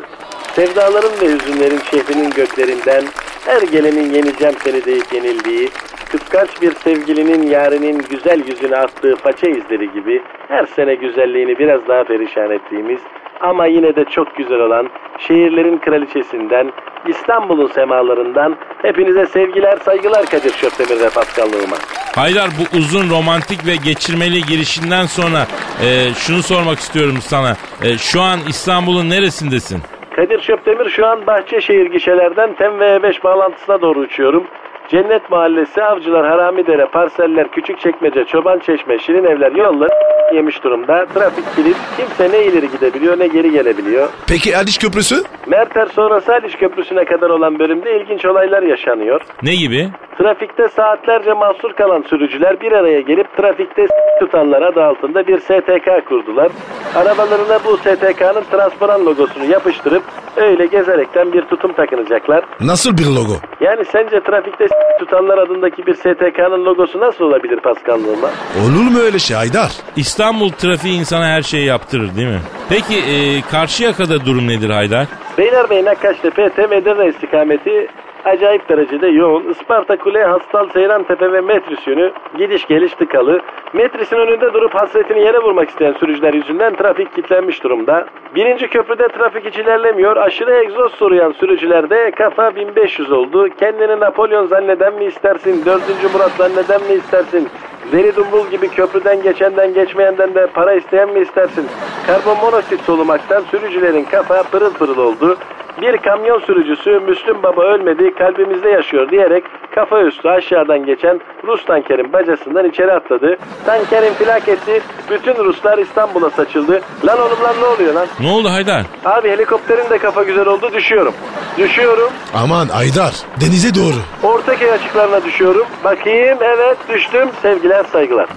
Sevdaların 0.56 1.12
ve 1.22 1.34
hüzünlerin 1.34 1.80
şehrinin 1.92 2.30
göklerinden 2.30 3.04
her 3.48 3.62
gelenin 3.62 4.14
yeneceğim 4.14 4.56
seni 4.64 4.86
deyip 4.86 5.14
yenildiği, 5.14 5.70
kıskanç 6.12 6.62
bir 6.62 6.76
sevgilinin 6.76 7.48
yarinin 7.48 8.06
güzel 8.10 8.48
yüzüne 8.48 8.76
attığı 8.76 9.16
faça 9.16 9.48
izleri 9.48 9.92
gibi 9.94 10.22
her 10.48 10.66
sene 10.66 10.96
güzelliğini 10.96 11.60
biraz 11.60 11.88
daha 11.88 12.04
perişan 12.04 12.52
ettiğimiz 12.52 13.00
ama 13.42 13.66
yine 13.66 13.96
de 13.96 14.06
çok 14.06 14.36
güzel 14.38 14.60
olan 14.60 14.90
şehirlerin 15.20 15.78
kraliçesinden, 15.78 16.72
İstanbul'un 17.08 17.68
semalarından 17.68 18.58
hepinize 18.82 19.26
sevgiler, 19.26 19.78
saygılar 19.86 20.26
Kadir 20.26 20.54
Şöptemir 20.54 21.02
ve 21.02 21.10
Pascallığıma. 21.10 21.78
Haydar 22.16 22.50
bu 22.60 22.78
uzun 22.78 23.10
romantik 23.10 23.66
ve 23.66 23.76
geçirmeli 23.76 24.42
girişinden 24.44 25.06
sonra 25.06 25.48
e, 25.84 26.14
şunu 26.14 26.44
sormak 26.44 26.80
istiyorum 26.80 27.18
sana. 27.22 27.56
E, 27.84 27.98
şu 27.98 28.22
an 28.22 28.40
İstanbul'un 28.50 29.10
neresindesin? 29.10 29.82
Kadir 30.18 30.42
Şöptemir 30.42 30.90
şu 30.90 31.08
an 31.08 31.28
Bahçeşehir 31.28 31.86
gişelerden 31.86 32.54
TEM 32.54 32.80
ve 32.80 32.86
E5 32.86 33.24
bağlantısına 33.24 33.82
doğru 33.82 34.00
uçuyorum. 34.00 34.44
Cennet 34.90 35.32
Mahallesi, 35.32 35.84
Avcılar, 35.84 36.28
Haramidere, 36.28 36.86
Parseller, 36.86 37.52
Küçükçekmece, 37.52 38.26
Çoban 38.26 38.60
Çeşme, 38.60 39.00
Şirin 39.00 39.26
Evler 39.26 39.52
yolları 39.52 39.90
yemiş 40.36 40.64
durumda. 40.64 41.06
Trafik 41.06 41.56
kilit. 41.56 41.78
Kimse 41.98 42.38
ne 42.38 42.46
ileri 42.46 42.72
gidebiliyor 42.72 43.20
ne 43.20 43.28
geri 43.28 43.52
gelebiliyor. 43.52 44.10
Peki 44.28 44.56
Haliç 44.56 44.80
Köprüsü? 44.80 45.16
Merter 45.48 45.86
sonrası 45.86 46.32
Haliç 46.32 46.58
Köprüsü'ne 46.58 47.06
kadar 47.06 47.30
olan 47.30 47.60
bölümde 47.60 48.02
ilginç 48.02 48.26
olaylar 48.26 48.64
yaşanıyor. 48.64 49.22
Ne 49.44 49.56
gibi? 49.56 49.88
Trafikte 50.18 50.68
saatlerce 50.76 51.34
mahsur 51.34 51.74
kalan 51.74 52.02
sürücüler 52.10 52.62
bir 52.62 52.72
araya 52.72 53.02
gelip 53.02 53.38
trafikte 53.38 53.88
tutanlar 54.20 54.62
adı 54.62 54.84
altında 54.84 55.28
bir 55.28 55.40
STK 55.40 56.08
kurdular. 56.10 56.52
Arabalarına 56.96 57.60
bu 57.66 57.78
STK'nın 57.78 58.44
transparan 58.52 59.06
logosunu 59.06 59.46
yapıştırıp 59.46 60.04
öyle 60.36 60.66
gezerekten 60.66 61.34
bir 61.34 61.42
tutum 61.42 61.74
takınacaklar. 61.74 62.44
Nasıl 62.62 62.98
bir 62.98 63.06
logo? 63.06 63.34
Yani 63.62 63.86
sence 63.86 64.20
trafikte 64.24 64.66
tutanlar 65.00 65.38
adındaki 65.38 65.86
bir 65.86 65.94
STK'nın 65.94 66.66
logosu 66.66 67.00
nasıl 67.00 67.24
olabilir 67.26 67.60
Paskallığıma? 67.60 68.30
Olur 68.66 68.92
mu 68.92 69.00
öyle 69.00 69.20
şey 69.20 69.38
Haydar? 69.38 69.72
İstanbul 69.96 70.50
trafiği 70.52 71.00
insana 71.00 71.28
her 71.28 71.42
şeyi 71.42 71.66
yaptırır 71.66 72.16
değil 72.16 72.28
mi? 72.28 72.42
Peki 72.70 72.96
e, 72.98 73.42
Karşıyaka'da 73.52 74.26
durum 74.26 74.48
nedir 74.48 74.70
Haydar? 74.70 75.06
Beylerbeyi 75.38 75.86
Nakkaştepe, 75.86 76.50
Tem 76.50 76.74
Edirne 76.74 77.08
istikameti 77.08 77.88
acayip 78.28 78.70
derecede 78.70 79.08
yoğun. 79.08 79.50
Isparta 79.50 79.98
Kule, 79.98 80.24
Hastal, 80.24 80.70
Seyrantepe 80.70 81.32
ve 81.32 81.42
Metris 81.42 81.88
yönü 81.88 82.12
gidiş 82.38 82.68
geliş 82.68 82.94
tıkalı. 82.94 83.42
Metris'in 83.74 84.16
önünde 84.16 84.54
durup 84.54 84.76
hasretini 84.76 85.20
yere 85.20 85.40
vurmak 85.40 85.70
isteyen 85.70 85.94
sürücüler 85.94 86.34
yüzünden 86.34 86.76
trafik 86.76 87.16
kilitlenmiş 87.16 87.64
durumda. 87.64 88.06
Birinci 88.36 88.68
köprüde 88.68 89.08
trafik 89.08 89.46
hiç 89.46 89.58
ilerlemiyor. 89.58 90.18
Aşırı 90.18 90.54
egzoz 90.54 90.92
soruyan 90.92 91.32
sürücülerde 91.32 92.12
kafa 92.12 92.56
1500 92.56 93.12
oldu. 93.12 93.50
Kendini 93.60 94.00
Napolyon 94.00 94.46
zanneden 94.46 94.94
mi 94.94 95.06
istersin? 95.06 95.66
Dördüncü 95.66 96.08
Murat 96.14 96.32
zanneden 96.32 96.82
mi 96.84 96.94
istersin? 96.94 97.48
Deri 97.92 98.16
dumbul 98.16 98.48
gibi 98.48 98.68
köprüden 98.70 99.24
geçenden 99.24 99.74
geçmeyenden 99.74 100.36
de 100.36 100.48
para 100.48 100.74
isteyen 100.74 101.10
mi 101.10 101.20
istersin? 101.20 101.68
Karbon 102.08 102.38
monoksit 102.38 102.82
solumaktan 102.82 103.42
sürücülerin 103.42 104.04
kafa 104.04 104.44
pırıl 104.44 104.74
pırıl 104.74 104.98
oldu. 104.98 105.38
Bir 105.82 105.98
kamyon 105.98 106.40
sürücüsü 106.40 106.90
Müslüm 107.00 107.44
Baba 107.44 107.62
ölmedi 107.62 108.14
kalbimizde 108.16 108.70
yaşıyor 108.70 109.10
diyerek 109.10 109.44
kafa 109.76 110.02
üstü 110.02 110.30
aşağıdan 110.30 110.86
geçen 110.86 111.20
Rus 111.44 111.66
tankerin 111.66 112.14
bacasından 112.14 112.70
içeri 112.70 112.94
atladı. 112.94 113.38
Tankerin 113.66 114.14
filaketi 114.14 114.82
bütün 115.12 115.36
Ruslar 115.36 115.78
İstanbul'a 115.78 116.30
saçıldı. 116.30 116.82
Lan 117.06 117.20
oğlum 117.20 117.44
lan 117.44 117.56
ne 117.62 117.66
oluyor 117.66 117.94
lan? 117.94 118.08
Ne 118.20 118.32
oldu 118.32 118.50
Haydar? 118.50 118.82
Abi 119.06 119.30
helikopterin 119.30 119.90
de 119.90 119.98
kafa 119.98 120.24
güzel 120.24 120.46
oldu 120.48 120.70
düşüyorum. 120.74 121.14
Düşüyorum. 121.58 122.10
Aman 122.34 122.68
Haydar 122.68 123.14
denize 123.42 123.76
doğru. 123.76 124.30
Ortaköy 124.34 124.72
açıklarına 124.72 125.24
düşüyorum. 125.24 125.66
Bakayım 125.84 126.38
evet 126.42 126.78
düştüm. 126.90 127.30
Sevgiler 127.42 127.84
saygılar. 127.84 128.28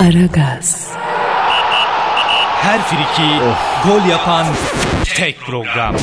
Aragaz, 0.00 0.92
Her 2.62 2.78
friki 2.78 3.28
gol 3.88 4.10
yapan 4.10 4.44
tek 5.14 5.40
program. 5.40 5.96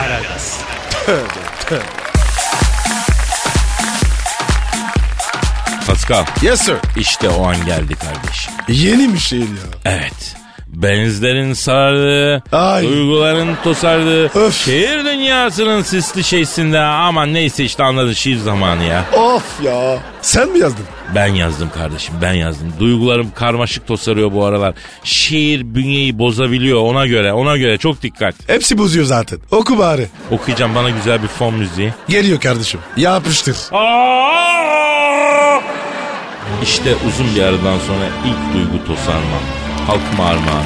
Aragaz. 0.00 0.60
Pascal 5.86 6.26
Yes 6.42 6.60
sir. 6.60 6.76
işte 6.96 7.28
o 7.28 7.46
an 7.48 7.64
geldi 7.64 7.94
kardeşim. 7.94 8.52
Yeni 8.68 9.14
bir 9.14 9.18
şehir 9.18 9.42
ya. 9.42 9.46
Evet. 9.84 10.35
Benizlerin 10.66 11.52
sardığı, 11.52 12.42
Ay. 12.52 12.82
duyguların 12.88 13.48
tosardığı, 13.64 14.24
Öf. 14.24 14.64
şehir 14.64 15.04
dünyasının 15.04 15.82
sisli 15.82 16.24
şeysinde 16.24 16.80
aman 16.80 17.34
neyse 17.34 17.64
işte 17.64 17.82
anladın 17.84 18.12
şiir 18.12 18.36
zamanı 18.38 18.84
ya. 18.84 19.04
Of 19.16 19.42
ya. 19.64 19.98
Sen 20.22 20.48
mi 20.48 20.58
yazdın? 20.58 20.84
Ben 21.14 21.26
yazdım 21.26 21.70
kardeşim 21.74 22.14
ben 22.22 22.32
yazdım. 22.32 22.72
Duygularım 22.80 23.30
karmaşık 23.34 23.86
tosarıyor 23.86 24.32
bu 24.32 24.44
aralar. 24.44 24.74
Şiir 25.04 25.74
bünyeyi 25.74 26.18
bozabiliyor 26.18 26.80
ona 26.80 27.06
göre 27.06 27.32
ona 27.32 27.56
göre 27.56 27.78
çok 27.78 28.02
dikkat. 28.02 28.34
Hepsi 28.46 28.78
bozuyor 28.78 29.06
zaten. 29.06 29.38
Oku 29.50 29.78
bari. 29.78 30.06
Okuyacağım 30.30 30.74
bana 30.74 30.90
güzel 30.90 31.22
bir 31.22 31.28
fon 31.28 31.54
müziği. 31.54 31.92
Geliyor 32.08 32.40
kardeşim. 32.40 32.80
Yapıştır. 32.96 33.56
İşte 36.62 36.90
uzun 37.08 37.34
bir 37.36 37.42
aradan 37.42 37.78
sonra 37.78 38.06
ilk 38.26 38.54
duygu 38.54 38.86
tosarma. 38.86 39.65
Halkıma 39.86 40.24
armağan. 40.24 40.64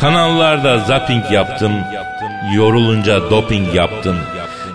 Kanallarda 0.00 0.78
zapping 0.78 1.32
yaptım. 1.32 1.72
Yorulunca 2.54 3.30
doping 3.30 3.74
yaptım. 3.74 4.16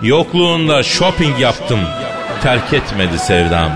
Yokluğunda 0.02 0.84
shopping 0.84 1.40
yaptım. 1.40 1.80
Terk 2.44 2.74
etmedi 2.74 3.20
sevdam. 3.20 3.72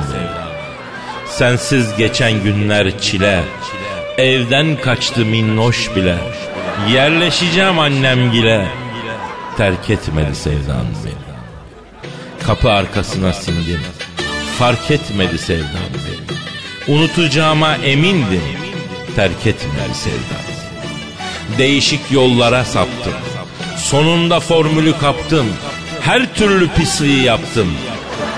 Sensiz 1.25 1.95
geçen 1.97 2.43
günler 2.43 2.99
çile. 2.99 3.43
Evden 4.17 4.75
kaçtı 4.75 5.25
minnoş 5.25 5.95
bile. 5.95 6.15
Yerleşeceğim 6.89 7.79
annem 7.79 8.31
gile. 8.31 8.65
Terk 9.57 9.89
etmedi 9.89 10.35
sevdam 10.35 10.85
beni. 11.05 11.30
Kapı 12.45 12.71
arkasına 12.71 13.33
sindim. 13.33 13.79
Fark 14.59 14.91
etmedi 14.91 15.37
sevdam 15.37 15.67
beni. 15.93 16.97
Unutacağıma 16.97 17.75
emindim. 17.75 18.41
Terk 19.15 19.47
etmedi 19.47 19.93
sevdam. 19.93 20.45
Değişik 21.57 22.11
yollara 22.11 22.65
saptım. 22.65 23.13
Sonunda 23.77 24.39
formülü 24.39 24.97
kaptım. 24.97 25.47
Her 26.01 26.33
türlü 26.33 26.69
pisliği 26.69 27.23
yaptım. 27.23 27.67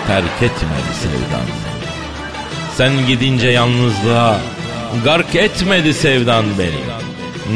Terk 0.08 0.42
etmedi 0.42 0.94
sevdam 1.02 1.48
beni. 1.48 1.90
Sen 2.78 3.08
gidince 3.08 3.48
yalnızlığa 3.48 4.40
gark 5.04 5.36
etmedi 5.36 5.94
sevdan 5.94 6.46
beni. 6.60 6.84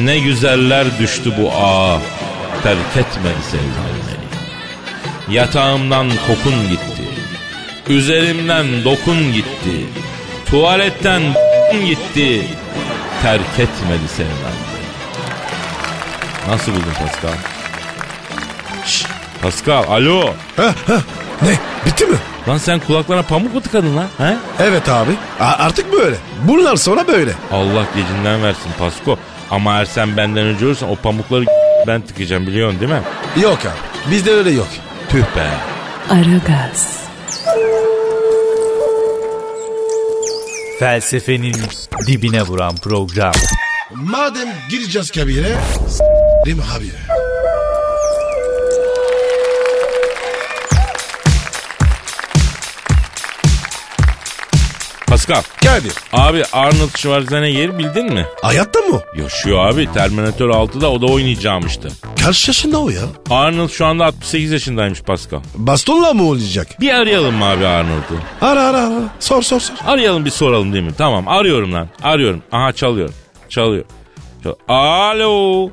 Ne 0.05 0.19
güzeller 0.19 0.99
düştü 0.99 1.33
bu 1.37 1.51
ağa. 1.51 1.99
Terk 2.63 2.97
etmedi 2.97 3.43
sevdan. 3.51 3.96
Yatağımdan 5.29 6.09
kokun 6.27 6.69
gitti. 6.69 7.03
Üzerimden 7.89 8.65
dokun 8.85 9.33
gitti. 9.33 9.85
Tuvaletten 10.45 11.21
gitti. 11.85 12.43
Terk 13.21 13.41
etmedi 13.59 14.07
sevdan 14.17 14.31
beni. 14.73 14.87
Nasıl 16.53 16.71
buldun 16.71 16.93
Pascal? 16.99 17.37
Şşş, 18.85 19.05
Pascal 19.41 19.83
alo. 19.89 20.27
Ha, 20.57 20.73
ha. 20.87 20.97
Ne? 21.41 21.49
Bitti 21.85 22.05
mi? 22.05 22.17
Lan 22.47 22.57
sen 22.57 22.79
kulaklarına 22.79 23.23
pamuk 23.23 23.53
mu 23.53 23.61
tıkadın 23.61 23.97
lan? 23.97 24.07
He? 24.17 24.37
Evet 24.59 24.89
abi. 24.89 25.11
A- 25.39 25.43
artık 25.65 25.93
böyle. 25.93 26.15
Bunlar 26.43 26.75
sonra 26.75 27.07
böyle. 27.07 27.31
Allah 27.51 27.85
gecinden 27.95 28.43
versin 28.43 28.71
Pasko. 28.79 29.17
Ama 29.51 29.77
eğer 29.77 29.85
sen 29.85 30.17
benden 30.17 30.43
önce 30.45 30.65
ölürsen 30.65 30.87
o 30.87 30.95
pamukları 30.95 31.45
ben 31.87 32.01
tıkayacağım 32.01 32.47
biliyorsun 32.47 32.79
değil 32.79 32.91
mi? 32.91 33.01
Yok 33.41 33.59
abi. 33.61 34.11
Bizde 34.11 34.31
öyle 34.31 34.51
yok. 34.51 34.67
Tüh 35.09 35.23
be. 35.35 35.49
Aragaz, 36.09 37.03
Felsefenin 40.79 41.55
dibine 42.07 42.41
vuran 42.41 42.75
program. 42.75 43.33
Madem 43.91 44.49
gireceğiz 44.69 45.11
kabire. 45.11 45.55
S**rim 45.89 46.59
abi. 46.77 47.16
Pascal. 55.27 55.43
Kadir. 55.63 55.93
Abi 56.13 56.43
Arnold 56.53 56.89
Schwarzenegger'i 56.97 57.77
bildin 57.79 58.13
mi? 58.13 58.25
Hayatta 58.41 58.79
mı? 58.79 59.01
Yaşıyor 59.17 59.65
abi. 59.65 59.93
Terminator 59.93 60.49
6'da 60.49 60.91
o 60.91 61.01
da 61.01 61.05
oynayacağımıştı. 61.05 61.89
Kaç 62.23 62.47
yaşında 62.47 62.77
o 62.81 62.89
ya? 62.89 63.01
Arnold 63.29 63.69
şu 63.69 63.85
anda 63.85 64.05
68 64.05 64.51
yaşındaymış 64.51 65.01
Pascal. 65.01 65.39
Bastonla 65.55 66.13
mı 66.13 66.23
olacak? 66.23 66.67
Bir 66.81 66.89
arayalım 66.93 67.35
mı 67.35 67.45
abi 67.45 67.67
Arnold'u? 67.67 68.19
Ara 68.41 68.63
ara 68.63 68.77
ara. 68.77 69.01
Sor 69.19 69.41
sor 69.43 69.59
sor. 69.59 69.75
Arayalım 69.85 70.25
bir 70.25 70.29
soralım 70.29 70.73
değil 70.73 70.83
mi? 70.83 70.91
Tamam 70.97 71.27
arıyorum 71.27 71.73
lan. 71.73 71.89
Arıyorum. 72.03 72.43
Aha 72.51 72.71
çalıyorum. 72.73 73.15
Çalıyor. 73.49 73.85
Çal- 74.43 74.55
Alo. 74.67 75.69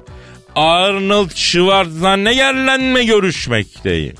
Arnold 0.56 1.30
Schwarzenegger'le 1.34 3.06
görüşmekteyim. 3.06 4.14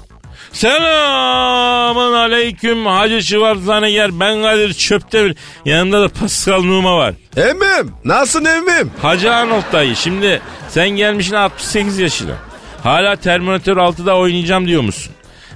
Selamun 0.54 2.12
aleyküm 2.12 2.87
Hacı 2.87 3.23
Schwarzenegger 3.23 4.20
ben 4.20 4.42
Kadir 4.42 4.75
Çöptemir 4.75 5.37
yanımda 5.64 6.02
da 6.02 6.08
Pascal 6.08 6.62
Numa 6.62 6.96
var. 6.96 7.14
Emmim 7.37 7.92
nasılsın 8.04 8.44
emmim? 8.44 8.90
Hacı 9.02 9.34
Arnold 9.34 9.73
dayı 9.73 9.96
şimdi 9.96 10.40
sen 10.68 10.88
gelmişsin 10.88 11.34
68 11.34 11.99
yaşına. 11.99 12.34
Hala 12.82 13.16
Terminator 13.16 13.76
6'da 13.76 14.16
oynayacağım 14.16 14.66
diyor 14.66 14.82
musun? 14.82 15.12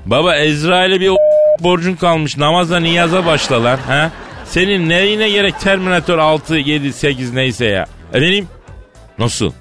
Baba 0.07 0.37
Ezrail'e 0.37 1.01
bir 1.01 1.09
o- 1.09 1.17
borcun 1.61 1.95
kalmış 1.95 2.37
namaza 2.37 2.81
niyaza 2.81 3.27
başla 3.27 3.65
lan. 3.65 3.79
Ha? 3.87 4.11
Senin 4.45 4.89
neyine 4.89 5.31
gerek 5.31 5.61
Terminator 5.61 6.19
6, 6.19 6.57
7, 6.57 6.93
8 6.93 7.33
neyse 7.33 7.65
ya. 7.67 7.87
Efendim? 8.15 8.49
Nasıl? 9.19 9.53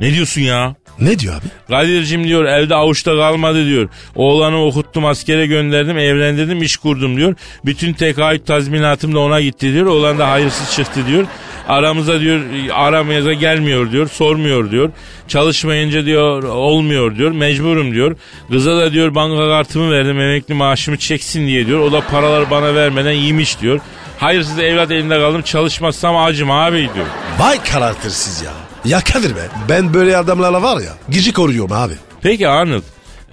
Ne 0.00 0.14
diyorsun 0.14 0.40
ya? 0.40 0.74
Ne 0.98 1.18
diyor 1.18 1.34
abi? 1.34 1.46
Kadir'cim 1.68 2.24
diyor 2.24 2.44
evde 2.44 2.74
avuçta 2.74 3.16
kalmadı 3.16 3.66
diyor. 3.66 3.88
Oğlanı 4.14 4.64
okuttum 4.64 5.04
askere 5.04 5.46
gönderdim 5.46 5.98
evlendirdim 5.98 6.62
iş 6.62 6.76
kurdum 6.76 7.16
diyor. 7.16 7.34
Bütün 7.64 7.92
tekaüt 7.92 8.46
tazminatım 8.46 9.14
da 9.14 9.18
ona 9.18 9.40
gitti 9.40 9.72
diyor. 9.72 9.86
Oğlan 9.86 10.18
da 10.18 10.30
hayırsız 10.30 10.76
çıktı 10.76 11.06
diyor. 11.06 11.24
Aramıza 11.68 12.20
diyor 12.20 12.40
aramaya 12.72 13.32
gelmiyor 13.32 13.92
diyor 13.92 14.08
sormuyor 14.08 14.70
diyor. 14.70 14.90
Çalışmayınca 15.28 16.04
diyor 16.04 16.42
olmuyor 16.42 17.16
diyor 17.16 17.30
mecburum 17.30 17.92
diyor. 17.92 18.16
Kıza 18.50 18.76
da 18.76 18.92
diyor 18.92 19.14
banka 19.14 19.48
kartımı 19.48 19.92
verdim 19.92 20.20
emekli 20.20 20.54
maaşımı 20.54 20.96
çeksin 20.96 21.46
diye 21.46 21.66
diyor. 21.66 21.80
O 21.80 21.92
da 21.92 22.00
paraları 22.00 22.50
bana 22.50 22.74
vermeden 22.74 23.12
yemiş 23.12 23.60
diyor. 23.60 23.80
Hayırsız 24.18 24.58
evlat 24.58 24.90
elinde 24.90 25.18
kaldım 25.18 25.42
çalışmazsam 25.42 26.16
acım 26.16 26.50
abi 26.50 26.90
diyor. 26.94 27.06
Vay 27.38 27.62
karaktersiz 27.62 28.42
ya. 28.42 28.71
Ya 28.84 29.00
Kadir 29.00 29.36
be 29.36 29.48
ben 29.68 29.94
böyle 29.94 30.16
adamlarla 30.16 30.62
var 30.62 30.80
ya 30.80 30.92
gıcık 31.08 31.38
oluyorum 31.38 31.72
abi. 31.72 31.92
Peki 32.22 32.48
Arnold 32.48 32.82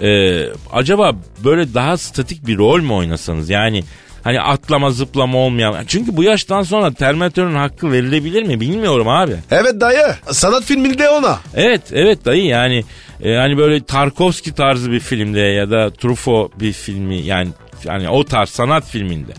e, 0.01 0.45
acaba 0.73 1.11
böyle 1.43 1.73
daha 1.73 1.97
statik 1.97 2.47
bir 2.47 2.57
rol 2.57 2.81
mü 2.81 2.93
oynasanız 2.93 3.49
yani 3.49 3.83
hani 4.23 4.41
atlama 4.41 4.91
zıplama 4.91 5.37
olmayan 5.37 5.75
çünkü 5.87 6.17
bu 6.17 6.23
yaştan 6.23 6.63
sonra 6.63 6.93
Terminator'un 6.93 7.55
hakkı 7.55 7.91
verilebilir 7.91 8.43
mi 8.43 8.59
bilmiyorum 8.59 9.07
abi. 9.07 9.35
Evet 9.51 9.81
dayı 9.81 10.15
sanat 10.31 10.63
filminde 10.63 11.09
ona. 11.09 11.39
Evet 11.55 11.81
evet 11.91 12.25
dayı 12.25 12.45
yani 12.45 12.83
e, 13.23 13.35
hani 13.35 13.57
böyle 13.57 13.83
Tarkovski 13.83 14.53
tarzı 14.55 14.91
bir 14.91 14.99
filmde 14.99 15.39
ya 15.39 15.71
da 15.71 15.89
Truffaut 15.91 16.59
bir 16.59 16.73
filmi 16.73 17.21
yani 17.21 17.49
yani 17.85 18.09
o 18.09 18.23
tarz 18.23 18.49
sanat 18.49 18.85
filminde. 18.87 19.31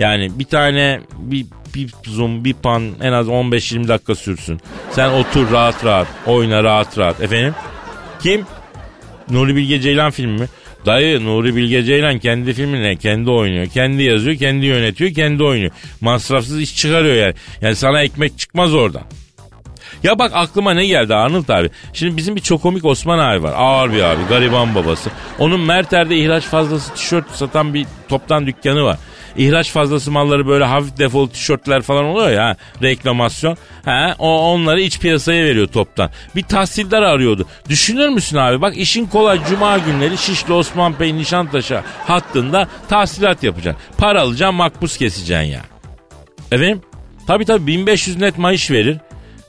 Yani 0.00 0.38
bir 0.38 0.44
tane 0.44 1.00
bir, 1.18 1.46
bir 1.74 1.90
zoom 2.06 2.44
bir 2.44 2.54
pan 2.54 2.82
en 3.02 3.12
az 3.12 3.26
15-20 3.26 3.88
dakika 3.88 4.14
sürsün. 4.14 4.60
Sen 4.90 5.10
otur 5.10 5.52
rahat 5.52 5.84
rahat 5.84 6.06
oyna 6.26 6.64
rahat 6.64 6.98
rahat. 6.98 7.20
Efendim? 7.20 7.54
Kim? 8.20 8.46
Nuri 9.30 9.56
Bilge 9.56 9.80
Ceylan 9.80 10.10
filmi 10.10 10.40
mi? 10.40 10.46
Dayı 10.86 11.24
Nuri 11.24 11.56
Bilge 11.56 11.82
Ceylan 11.82 12.18
kendi 12.18 12.52
filmine 12.52 12.96
kendi 12.96 13.30
oynuyor. 13.30 13.66
Kendi 13.66 14.02
yazıyor, 14.02 14.36
kendi 14.36 14.66
yönetiyor, 14.66 15.14
kendi 15.14 15.42
oynuyor. 15.42 15.70
Masrafsız 16.00 16.60
iş 16.60 16.76
çıkarıyor 16.76 17.14
yani. 17.14 17.34
Yani 17.60 17.76
sana 17.76 18.02
ekmek 18.02 18.38
çıkmaz 18.38 18.74
oradan. 18.74 19.02
Ya 20.02 20.18
bak 20.18 20.32
aklıma 20.34 20.74
ne 20.74 20.86
geldi 20.86 21.14
Arnold 21.14 21.48
abi. 21.48 21.70
Şimdi 21.92 22.16
bizim 22.16 22.36
bir 22.36 22.40
çok 22.40 22.62
komik 22.62 22.84
Osman 22.84 23.18
abi 23.18 23.42
var. 23.42 23.54
Ağır 23.56 23.92
bir 23.92 24.02
abi. 24.02 24.20
Gariban 24.28 24.74
babası. 24.74 25.10
Onun 25.38 25.60
Merter'de 25.60 26.16
ihraç 26.16 26.44
fazlası 26.44 26.94
tişört 26.94 27.30
satan 27.30 27.74
bir 27.74 27.86
toptan 28.08 28.46
dükkanı 28.46 28.84
var. 28.84 28.98
İhraç 29.36 29.70
fazlası 29.70 30.10
malları 30.10 30.46
böyle 30.46 30.64
hafif 30.64 30.98
defol 30.98 31.28
tişörtler 31.28 31.82
falan 31.82 32.04
oluyor 32.04 32.30
ya 32.30 32.56
reklamasyon. 32.82 33.56
Ha, 33.84 34.14
o 34.18 34.38
onları 34.52 34.80
iç 34.80 35.00
piyasaya 35.00 35.44
veriyor 35.44 35.66
toptan. 35.66 36.10
Bir 36.36 36.42
tahsildar 36.42 37.02
arıyordu. 37.02 37.46
Düşünür 37.68 38.08
müsün 38.08 38.36
abi? 38.36 38.60
Bak 38.60 38.76
işin 38.76 39.06
kolay 39.06 39.40
cuma 39.48 39.78
günleri 39.78 40.18
Şişli 40.18 40.52
Osman 40.52 41.00
Bey 41.00 41.14
Nişantaşı 41.14 41.80
hattında 42.06 42.68
tahsilat 42.88 43.42
yapacaksın. 43.42 43.82
Para 43.98 44.20
alacaksın 44.20 44.54
makbuz 44.54 44.96
keseceksin 44.96 45.44
ya. 45.44 45.60
Efendim? 46.52 46.82
Tabii 47.26 47.44
tabii 47.44 47.66
1500 47.66 48.16
net 48.16 48.38
maaş 48.38 48.70
verir. 48.70 48.96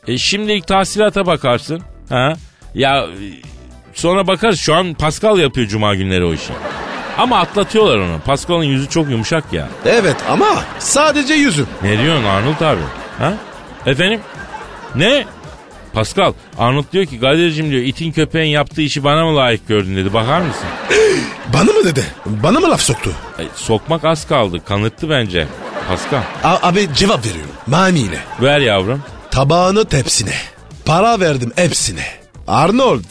E, 0.08 0.18
şimdilik 0.18 0.68
tahsilata 0.68 1.26
bakarsın. 1.26 1.82
Ha? 2.10 2.34
Ya 2.76 2.98
e, 3.04 3.26
sonra 3.94 4.28
bakarız. 4.28 4.60
Şu 4.60 4.76
an 4.76 4.94
Pascal 4.94 5.40
yapıyor 5.40 5.68
cuma 5.68 5.96
günleri 5.96 6.26
o 6.26 6.34
işi. 6.34 6.54
Ama 7.18 7.40
atlatıyorlar 7.40 7.98
onu. 7.98 8.20
Pascal'ın 8.26 8.64
yüzü 8.64 8.90
çok 8.90 9.10
yumuşak 9.10 9.54
ya. 9.54 9.68
Evet 9.86 10.16
ama 10.30 10.48
sadece 10.80 11.34
yüzüm. 11.34 11.68
Ne 11.84 11.98
diyorsun 12.04 12.24
Arnold 12.24 12.62
abi? 12.62 12.82
Ha? 13.20 13.34
Efendim? 13.86 14.20
Ne? 14.96 15.26
Pascal, 15.94 16.34
Arnold 16.58 16.86
diyor 16.94 17.06
ki 17.06 17.20
Kadir'cim 17.20 17.72
diyor 17.72 17.82
itin 17.84 18.12
köpeğin 18.12 18.52
yaptığı 18.52 18.82
işi 18.82 19.04
bana 19.04 19.26
mı 19.26 19.36
layık 19.38 19.68
gördün 19.68 19.96
dedi. 19.96 20.14
Bakar 20.14 20.42
mısın? 20.42 20.64
Bana 21.54 21.64
mı 21.74 21.84
dedi? 21.86 22.06
Bana 22.26 22.60
mı 22.60 22.70
laf 22.70 22.82
soktu? 22.82 23.12
Ay, 23.40 23.48
sokmak 23.56 24.06
az 24.06 24.28
kaldı. 24.28 24.66
Kanıttı 24.66 25.10
bence. 25.10 25.48
Pascal. 25.88 26.22
A- 26.44 26.68
abi 26.68 26.90
cevap 26.96 27.26
veriyorum. 27.26 27.52
Maniyle. 27.68 28.20
Ver 28.42 28.60
yavrum. 28.60 29.04
Tabağını 29.32 29.86
tepsine. 29.86 30.34
Para 30.86 31.20
verdim 31.20 31.52
hepsine. 31.56 32.06
Arnold 32.48 33.04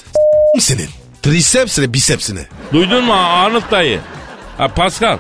senin. 0.59 0.89
Tricepsine 1.23 1.93
bicepsine. 1.93 2.41
Duydun 2.73 3.05
mu 3.05 3.13
Arnold 3.15 3.71
dayı? 3.71 3.99
Ha 4.59 4.69
Pascal. 4.69 5.19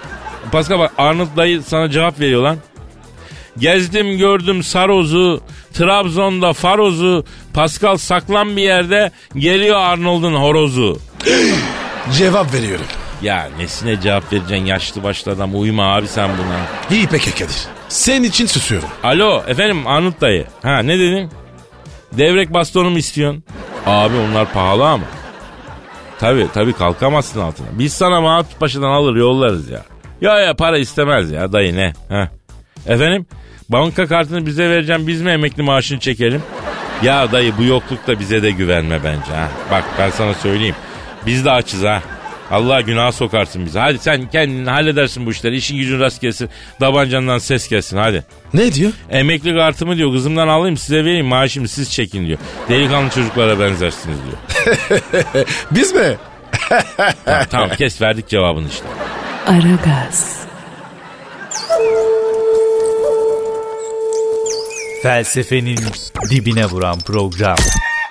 Pascal 0.52 0.78
bak 0.78 0.92
Arnold 0.98 1.36
dayı 1.36 1.62
sana 1.62 1.90
cevap 1.90 2.20
veriyor 2.20 2.42
lan. 2.42 2.56
Gezdim 3.58 4.18
gördüm 4.18 4.62
Saroz'u, 4.62 5.40
Trabzon'da 5.74 6.52
Faroz'u, 6.52 7.24
Pascal 7.54 7.96
saklan 7.96 8.56
bir 8.56 8.62
yerde 8.62 9.10
geliyor 9.36 9.76
Arnold'un 9.76 10.34
horozu. 10.34 10.98
Cevap 12.18 12.54
veriyorum. 12.54 12.86
Ya 13.22 13.48
nesine 13.58 14.00
cevap 14.00 14.32
vereceksin 14.32 14.64
yaşlı 14.66 15.02
başlı 15.02 15.32
adam 15.32 15.60
uyuma 15.60 15.94
abi 15.96 16.08
sen 16.08 16.28
buna. 16.28 16.96
İyi 16.96 17.06
peki 17.06 17.30
Kadir. 17.34 17.56
Senin 17.88 18.24
için 18.24 18.46
susuyorum. 18.46 18.88
Alo 19.02 19.42
efendim 19.48 19.86
Arnold 19.86 20.20
dayı. 20.20 20.46
Ha 20.62 20.78
ne 20.78 20.98
dedin? 20.98 21.30
Devrek 22.12 22.52
bastonu 22.54 22.90
mu 22.90 22.98
istiyorsun? 22.98 23.44
Abi 23.86 24.14
onlar 24.16 24.52
pahalı 24.52 24.88
ama. 24.88 25.04
Tabi 26.20 26.46
tabi 26.54 26.72
kalkamazsın 26.72 27.40
altına. 27.40 27.66
Biz 27.72 27.92
sana 27.92 28.20
Mahmut 28.20 28.60
Paşa'dan 28.60 28.90
alır 28.90 29.16
yollarız 29.16 29.70
ya. 29.70 29.82
Ya 30.20 30.38
ya 30.38 30.54
para 30.56 30.78
istemez 30.78 31.30
ya 31.30 31.52
dayı 31.52 31.76
ne? 31.76 31.92
Ha. 32.08 32.28
Efendim 32.86 33.26
banka 33.68 34.06
kartını 34.06 34.46
bize 34.46 34.70
vereceğim 34.70 35.06
biz 35.06 35.22
mi 35.22 35.30
emekli 35.30 35.62
maaşını 35.62 36.00
çekelim? 36.00 36.42
Ya 37.02 37.32
dayı 37.32 37.52
bu 37.58 37.64
yoklukta 37.64 38.20
bize 38.20 38.42
de 38.42 38.50
güvenme 38.50 39.04
bence 39.04 39.32
ha. 39.32 39.48
Bak 39.70 39.84
ben 39.98 40.10
sana 40.10 40.34
söyleyeyim. 40.34 40.74
Biz 41.26 41.44
de 41.44 41.50
açız 41.50 41.82
ha. 41.84 42.02
Allah 42.50 42.80
günah 42.80 43.12
sokarsın 43.12 43.66
bizi. 43.66 43.78
Hadi 43.78 43.98
sen 43.98 44.30
kendin 44.30 44.66
halledersin 44.66 45.26
bu 45.26 45.30
işleri. 45.30 45.56
İşin 45.56 45.76
gücün 45.76 46.00
rast 46.00 46.20
gelsin. 46.20 46.48
Dabancandan 46.80 47.38
ses 47.38 47.68
gelsin 47.68 47.96
hadi. 47.96 48.24
Ne 48.54 48.74
diyor? 48.74 48.92
Emekli 49.10 49.54
kartımı 49.54 49.96
diyor 49.96 50.12
kızımdan 50.12 50.48
alayım 50.48 50.76
size 50.76 51.04
vereyim 51.04 51.26
maaşımı 51.26 51.68
siz 51.68 51.90
çekin 51.92 52.26
diyor. 52.26 52.38
Delikanlı 52.68 53.10
çocuklara 53.10 53.60
benzersiniz 53.60 54.16
diyor. 54.26 54.38
Biz 55.70 55.92
mi? 55.94 56.16
tamam, 57.24 57.44
tamam 57.50 57.70
kes 57.78 58.02
verdik 58.02 58.28
cevabını 58.28 58.68
işte. 58.68 58.84
Aragaz, 59.46 60.40
Felsefenin 65.02 65.78
dibine 66.30 66.66
vuran 66.66 66.98
program. 66.98 67.56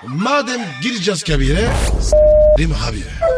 Madem 0.08 0.62
gireceğiz 0.84 1.23
kabire 1.23 1.67
s**rim 2.02 2.71
abi. 2.89 3.29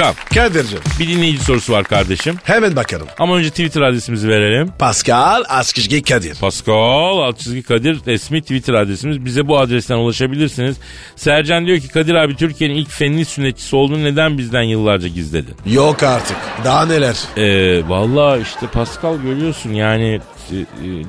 Pascal 0.00 0.14
Kadir'cim 0.34 0.78
bir 1.00 1.08
dinleyici 1.08 1.44
sorusu 1.44 1.72
var 1.72 1.84
kardeşim. 1.84 2.36
hemen 2.44 2.76
bakalım. 2.76 3.06
Ama 3.18 3.36
önce 3.36 3.50
Twitter 3.50 3.80
adresimizi 3.82 4.28
verelim. 4.28 4.72
Pascal 4.78 5.42
Askışgi 5.48 6.02
Kadir. 6.02 6.34
Pascal 6.34 7.32
çizgi 7.32 7.62
Kadir 7.62 7.98
resmi 8.06 8.42
Twitter 8.42 8.74
adresimiz. 8.74 9.24
Bize 9.24 9.48
bu 9.48 9.58
adresten 9.58 9.94
ulaşabilirsiniz. 9.96 10.76
Sercan 11.16 11.66
diyor 11.66 11.78
ki 11.78 11.88
Kadir 11.88 12.14
abi 12.14 12.36
Türkiye'nin 12.36 12.74
ilk 12.74 12.90
fenli 12.90 13.24
sünnetçisi 13.24 13.76
olduğunu 13.76 14.04
neden 14.04 14.38
bizden 14.38 14.62
yıllarca 14.62 15.08
gizledin? 15.08 15.54
Yok 15.66 16.02
artık. 16.02 16.36
Daha 16.64 16.86
neler? 16.86 17.16
Ee, 17.36 17.88
Valla 17.88 18.38
işte 18.38 18.66
Pascal 18.66 19.16
görüyorsun 19.16 19.70
yani 19.70 20.20
e, 20.52 20.56
e, 20.56 20.64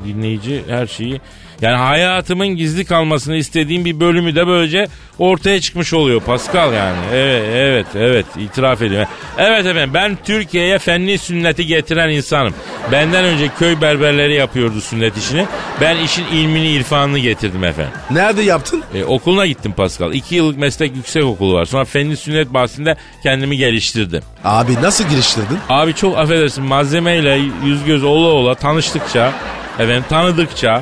dinleyici 0.07 0.63
her 0.67 0.87
şeyi 0.87 1.21
Yani 1.61 1.75
hayatımın 1.75 2.47
gizli 2.47 2.85
kalmasını 2.85 3.35
istediğim 3.35 3.85
bir 3.85 3.99
bölümü 3.99 4.35
de 4.35 4.47
böylece 4.47 4.87
ortaya 5.19 5.61
çıkmış 5.61 5.93
oluyor 5.93 6.21
Pascal 6.21 6.73
yani. 6.73 6.97
Evet, 7.13 7.43
evet, 7.55 7.85
evet 7.95 8.25
itiraf 8.39 8.81
ediyorum. 8.81 9.07
Evet 9.37 9.65
efendim 9.65 9.91
ben 9.93 10.17
Türkiye'ye 10.25 10.79
fenli 10.79 11.17
sünneti 11.17 11.65
getiren 11.65 12.09
insanım. 12.09 12.53
Benden 12.91 13.23
önce 13.25 13.49
köy 13.59 13.81
berberleri 13.81 14.33
yapıyordu 14.33 14.81
sünnet 14.81 15.17
işini. 15.17 15.45
Ben 15.81 15.97
işin 15.97 16.25
ilmini 16.25 16.71
irfanını 16.71 17.19
getirdim 17.19 17.63
efendim. 17.63 17.91
Nerede 18.11 18.41
yaptın? 18.41 18.83
E, 18.95 19.03
okuluna 19.03 19.45
gittim 19.45 19.73
Pascal. 19.73 20.13
İki 20.13 20.35
yıllık 20.35 20.57
meslek 20.57 20.95
yüksek 20.95 21.23
okulu 21.23 21.53
var. 21.53 21.65
Sonra 21.65 21.85
fenli 21.85 22.17
sünnet 22.17 22.53
bahsinde 22.53 22.95
kendimi 23.23 23.57
geliştirdim. 23.57 24.23
Abi 24.43 24.73
nasıl 24.81 25.09
giriştirdin? 25.09 25.57
Abi 25.69 25.93
çok 25.95 26.17
affedersin 26.17 26.63
malzemeyle 26.63 27.39
yüz 27.65 27.85
göz 27.85 28.03
ola 28.03 28.27
ola 28.27 28.55
tanıştıkça, 28.55 29.33
efendim 29.79 30.03
tanıdıkça, 30.09 30.81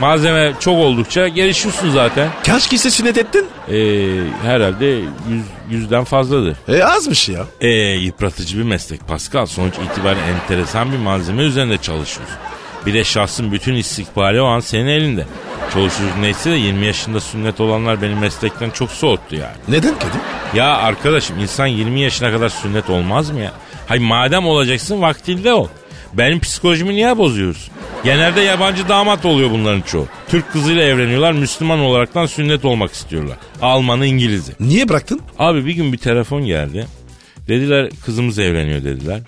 malzeme 0.00 0.52
çok 0.60 0.78
oldukça 0.78 1.28
gelişiyorsun 1.28 1.90
zaten. 1.90 2.28
Kaç 2.46 2.68
kişi 2.68 2.90
sünnet 2.90 3.18
ettin? 3.18 3.46
E, 3.68 3.76
herhalde 4.42 4.86
yüz, 4.86 5.44
yüzden 5.70 6.04
fazladır. 6.04 6.56
E 6.68 6.84
azmış 6.84 7.28
ya. 7.28 7.44
E, 7.60 7.68
yıpratıcı 7.78 8.58
bir 8.58 8.62
meslek 8.62 9.08
Pascal. 9.08 9.46
Sonuç 9.46 9.74
itibariyle 9.74 10.22
enteresan 10.26 10.92
bir 10.92 10.98
malzeme 10.98 11.42
üzerinde 11.42 11.76
çalışıyorsun. 11.76 12.36
Bir 12.86 12.94
de 12.94 13.04
şahsın 13.04 13.52
bütün 13.52 13.74
istikbali 13.74 14.40
o 14.40 14.46
an 14.46 14.60
senin 14.60 14.86
elinde. 14.86 15.26
Çocuk 15.74 16.16
neyse 16.20 16.50
de 16.50 16.54
20 16.54 16.86
yaşında 16.86 17.20
sünnet 17.20 17.60
olanlar 17.60 18.02
benim 18.02 18.18
meslekten 18.18 18.70
çok 18.70 18.90
soğuttu 18.90 19.36
yani. 19.36 19.56
Neden 19.68 19.94
Kadir? 19.94 20.20
Ya 20.54 20.76
arkadaşım 20.76 21.38
insan 21.38 21.66
20 21.66 22.00
yaşına 22.00 22.30
kadar 22.32 22.48
sünnet 22.48 22.90
olmaz 22.90 23.30
mı 23.30 23.40
ya? 23.40 23.52
Hay 23.86 23.98
madem 23.98 24.46
olacaksın 24.46 25.02
vaktinde 25.02 25.52
ol. 25.52 25.68
Benim 26.12 26.40
psikolojimi 26.40 26.94
niye 26.94 27.18
bozuyorsun? 27.18 27.72
Genelde 28.04 28.40
yabancı 28.40 28.88
damat 28.88 29.24
oluyor 29.24 29.50
bunların 29.50 29.80
çoğu. 29.80 30.08
Türk 30.28 30.52
kızıyla 30.52 30.82
evleniyorlar, 30.82 31.32
Müslüman 31.32 31.80
olaraktan 31.80 32.26
sünnet 32.26 32.64
olmak 32.64 32.92
istiyorlar. 32.92 33.36
Almanı, 33.62 34.06
İngiliz'i. 34.06 34.52
Niye 34.60 34.88
bıraktın? 34.88 35.20
Abi 35.38 35.66
bir 35.66 35.72
gün 35.72 35.92
bir 35.92 35.98
telefon 35.98 36.44
geldi. 36.46 36.86
Dediler 37.48 37.90
kızımız 38.04 38.38
evleniyor 38.38 38.84
dediler. 38.84 39.20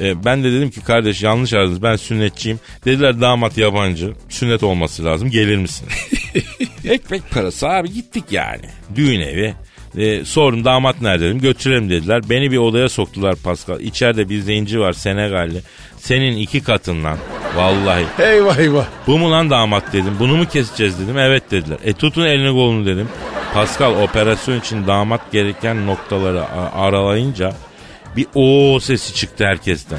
Ee, 0.00 0.24
ben 0.24 0.44
de 0.44 0.52
dedim 0.52 0.70
ki 0.70 0.80
kardeş 0.80 1.22
yanlış 1.22 1.52
aradınız 1.52 1.82
ben 1.82 1.96
sünnetçiyim. 1.96 2.60
Dediler 2.84 3.20
damat 3.20 3.58
yabancı 3.58 4.12
sünnet 4.28 4.62
olması 4.62 5.04
lazım 5.04 5.30
gelir 5.30 5.56
misin? 5.56 5.88
Ekmek 6.84 7.30
parası 7.30 7.68
abi 7.68 7.92
gittik 7.92 8.24
yani. 8.30 8.64
Düğün 8.96 9.20
evi. 9.20 9.54
Ee, 9.98 10.24
sordum 10.24 10.64
damat 10.64 11.02
nerede 11.02 11.24
dedim 11.24 11.40
götürelim 11.40 11.90
dediler. 11.90 12.22
Beni 12.30 12.50
bir 12.50 12.56
odaya 12.56 12.88
soktular 12.88 13.36
Pascal. 13.36 13.80
İçeride 13.80 14.28
bir 14.28 14.40
zenci 14.40 14.80
var 14.80 14.92
Senegalli. 14.92 15.60
Senin 16.04 16.36
iki 16.36 16.62
katından. 16.62 17.18
Vallahi. 17.56 18.04
Eyvah 18.18 18.58
eyvah. 18.58 18.84
Bu 19.06 19.18
mu 19.18 19.30
lan 19.30 19.50
damat 19.50 19.92
dedim. 19.92 20.16
Bunu 20.18 20.36
mu 20.36 20.48
keseceğiz 20.48 21.00
dedim. 21.00 21.18
Evet 21.18 21.50
dediler. 21.50 21.78
E 21.84 21.92
tutun 21.92 22.24
elini 22.24 22.52
kolunu 22.52 22.86
dedim. 22.86 23.08
Pascal 23.54 24.02
operasyon 24.02 24.60
için 24.60 24.86
damat 24.86 25.32
gereken 25.32 25.86
noktaları 25.86 26.42
aralayınca 26.74 27.52
bir 28.16 28.26
o 28.34 28.80
sesi 28.80 29.14
çıktı 29.14 29.46
herkesten. 29.46 29.98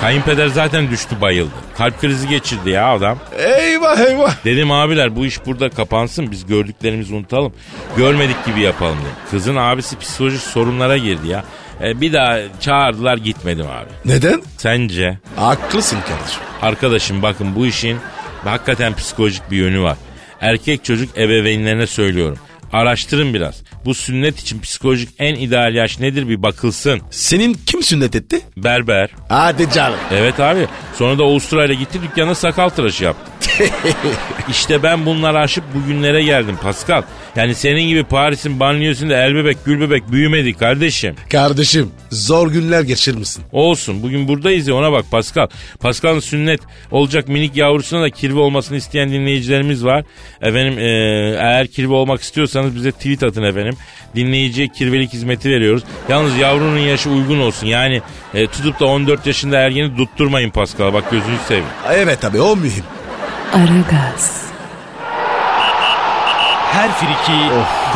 Kayınpeder 0.00 0.48
zaten 0.48 0.90
düştü 0.90 1.16
bayıldı. 1.20 1.54
Kalp 1.78 2.00
krizi 2.00 2.28
geçirdi 2.28 2.70
ya 2.70 2.86
adam. 2.92 3.18
Eyvah 3.38 4.00
eyvah. 4.00 4.44
Dedim 4.44 4.70
abiler 4.70 5.16
bu 5.16 5.26
iş 5.26 5.46
burada 5.46 5.70
kapansın 5.70 6.30
biz 6.30 6.46
gördüklerimizi 6.46 7.14
unutalım. 7.14 7.52
Görmedik 7.96 8.46
gibi 8.46 8.60
yapalım 8.60 8.96
dedim. 8.98 9.16
Kızın 9.30 9.56
abisi 9.56 9.98
psikolojik 9.98 10.40
sorunlara 10.40 10.96
girdi 10.96 11.28
ya. 11.28 11.44
E, 11.82 12.00
bir 12.00 12.12
daha 12.12 12.38
çağırdılar 12.60 13.16
gitmedim 13.16 13.66
abi. 13.66 13.90
Neden? 14.04 14.42
Sence? 14.58 15.18
Haklısın 15.36 15.98
kardeşim. 16.08 16.40
Arkadaşım 16.62 17.22
bakın 17.22 17.54
bu 17.56 17.66
işin 17.66 17.98
hakikaten 18.44 18.94
psikolojik 18.94 19.50
bir 19.50 19.56
yönü 19.56 19.80
var. 19.80 19.96
Erkek 20.40 20.84
çocuk 20.84 21.18
ebeveynlerine 21.18 21.86
söylüyorum. 21.86 22.38
Araştırın 22.72 23.34
biraz. 23.34 23.62
Bu 23.84 23.94
sünnet 23.94 24.40
için 24.40 24.60
psikolojik 24.60 25.08
en 25.18 25.34
ideal 25.34 25.74
yaş 25.74 26.00
nedir 26.00 26.28
bir 26.28 26.42
bakılsın. 26.42 27.00
Senin 27.10 27.56
kim 27.66 27.82
sünnet 27.82 28.14
etti? 28.16 28.40
Berber. 28.56 29.10
Hadi 29.28 29.70
canım. 29.70 29.98
Evet 30.12 30.40
abi. 30.40 30.66
Sonra 30.98 31.18
da 31.18 31.22
Avustralya'ya 31.22 31.74
gitti 31.80 32.02
dükkana 32.02 32.34
sakal 32.34 32.68
tıraşı 32.68 33.04
yaptı. 33.04 33.30
işte 34.48 34.82
ben 34.82 35.06
bunları 35.06 35.38
aşıp 35.38 35.64
bugünlere 35.74 36.22
geldim 36.22 36.56
Pascal. 36.62 37.02
Yani 37.36 37.54
senin 37.54 37.88
gibi 37.88 38.04
Paris'in 38.04 38.60
banliyosunda 38.60 39.16
el 39.16 39.34
bebek 39.34 39.64
gül 39.64 39.80
bebek 39.80 40.12
büyümedi 40.12 40.54
kardeşim. 40.54 41.14
Kardeşim 41.30 41.90
zor 42.10 42.50
günler 42.52 42.82
geçirmişsin. 42.82 43.44
Olsun 43.52 44.02
bugün 44.02 44.28
buradayız 44.28 44.68
ya 44.68 44.74
ona 44.74 44.92
bak 44.92 45.04
Pascal. 45.10 45.46
Pascal'ın 45.80 46.20
sünnet 46.20 46.60
olacak 46.90 47.28
minik 47.28 47.56
yavrusuna 47.56 48.02
da 48.02 48.10
kirvi 48.10 48.38
olmasını 48.38 48.76
isteyen 48.76 49.10
dinleyicilerimiz 49.10 49.84
var. 49.84 50.04
Efendim 50.42 50.78
e, 50.78 50.82
eğer 51.38 51.66
kirvi 51.66 51.92
olmak 51.92 52.22
istiyorsanız 52.22 52.74
bize 52.74 52.92
tweet 52.92 53.22
atın 53.22 53.42
efendim. 53.42 53.76
Dinleyiciye 54.16 54.68
kirvelik 54.68 55.12
hizmeti 55.12 55.50
veriyoruz. 55.50 55.82
Yalnız 56.08 56.36
yavrunun 56.36 56.78
yaşı 56.78 57.10
uygun 57.10 57.38
olsun. 57.40 57.66
Yani 57.66 58.02
e, 58.34 58.46
tutup 58.46 58.80
da 58.80 58.86
14 58.86 59.26
yaşında 59.26 59.58
ergeni 59.58 59.96
tutturmayın 59.96 60.50
Pascal. 60.50 60.92
Bak 60.92 61.10
gözünü 61.10 61.36
seveyim. 61.48 61.66
Evet 61.90 62.20
tabii 62.20 62.40
o 62.40 62.56
mühim. 62.56 62.84
Aragaz, 63.52 64.41
Her 66.72 66.92
friki 66.92 67.38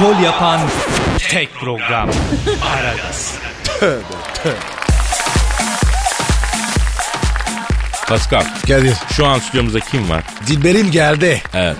gol 0.00 0.22
yapan 0.24 0.60
tek 1.18 1.54
program. 1.54 2.10
Aragaz. 2.76 3.38
Pascal 8.08 8.44
Kadir 8.68 8.94
şu 9.16 9.26
an 9.26 9.38
stüdyomuzda 9.38 9.80
kim 9.80 10.10
var? 10.10 10.24
Dilberim 10.46 10.90
geldi. 10.90 11.42
Evet. 11.54 11.76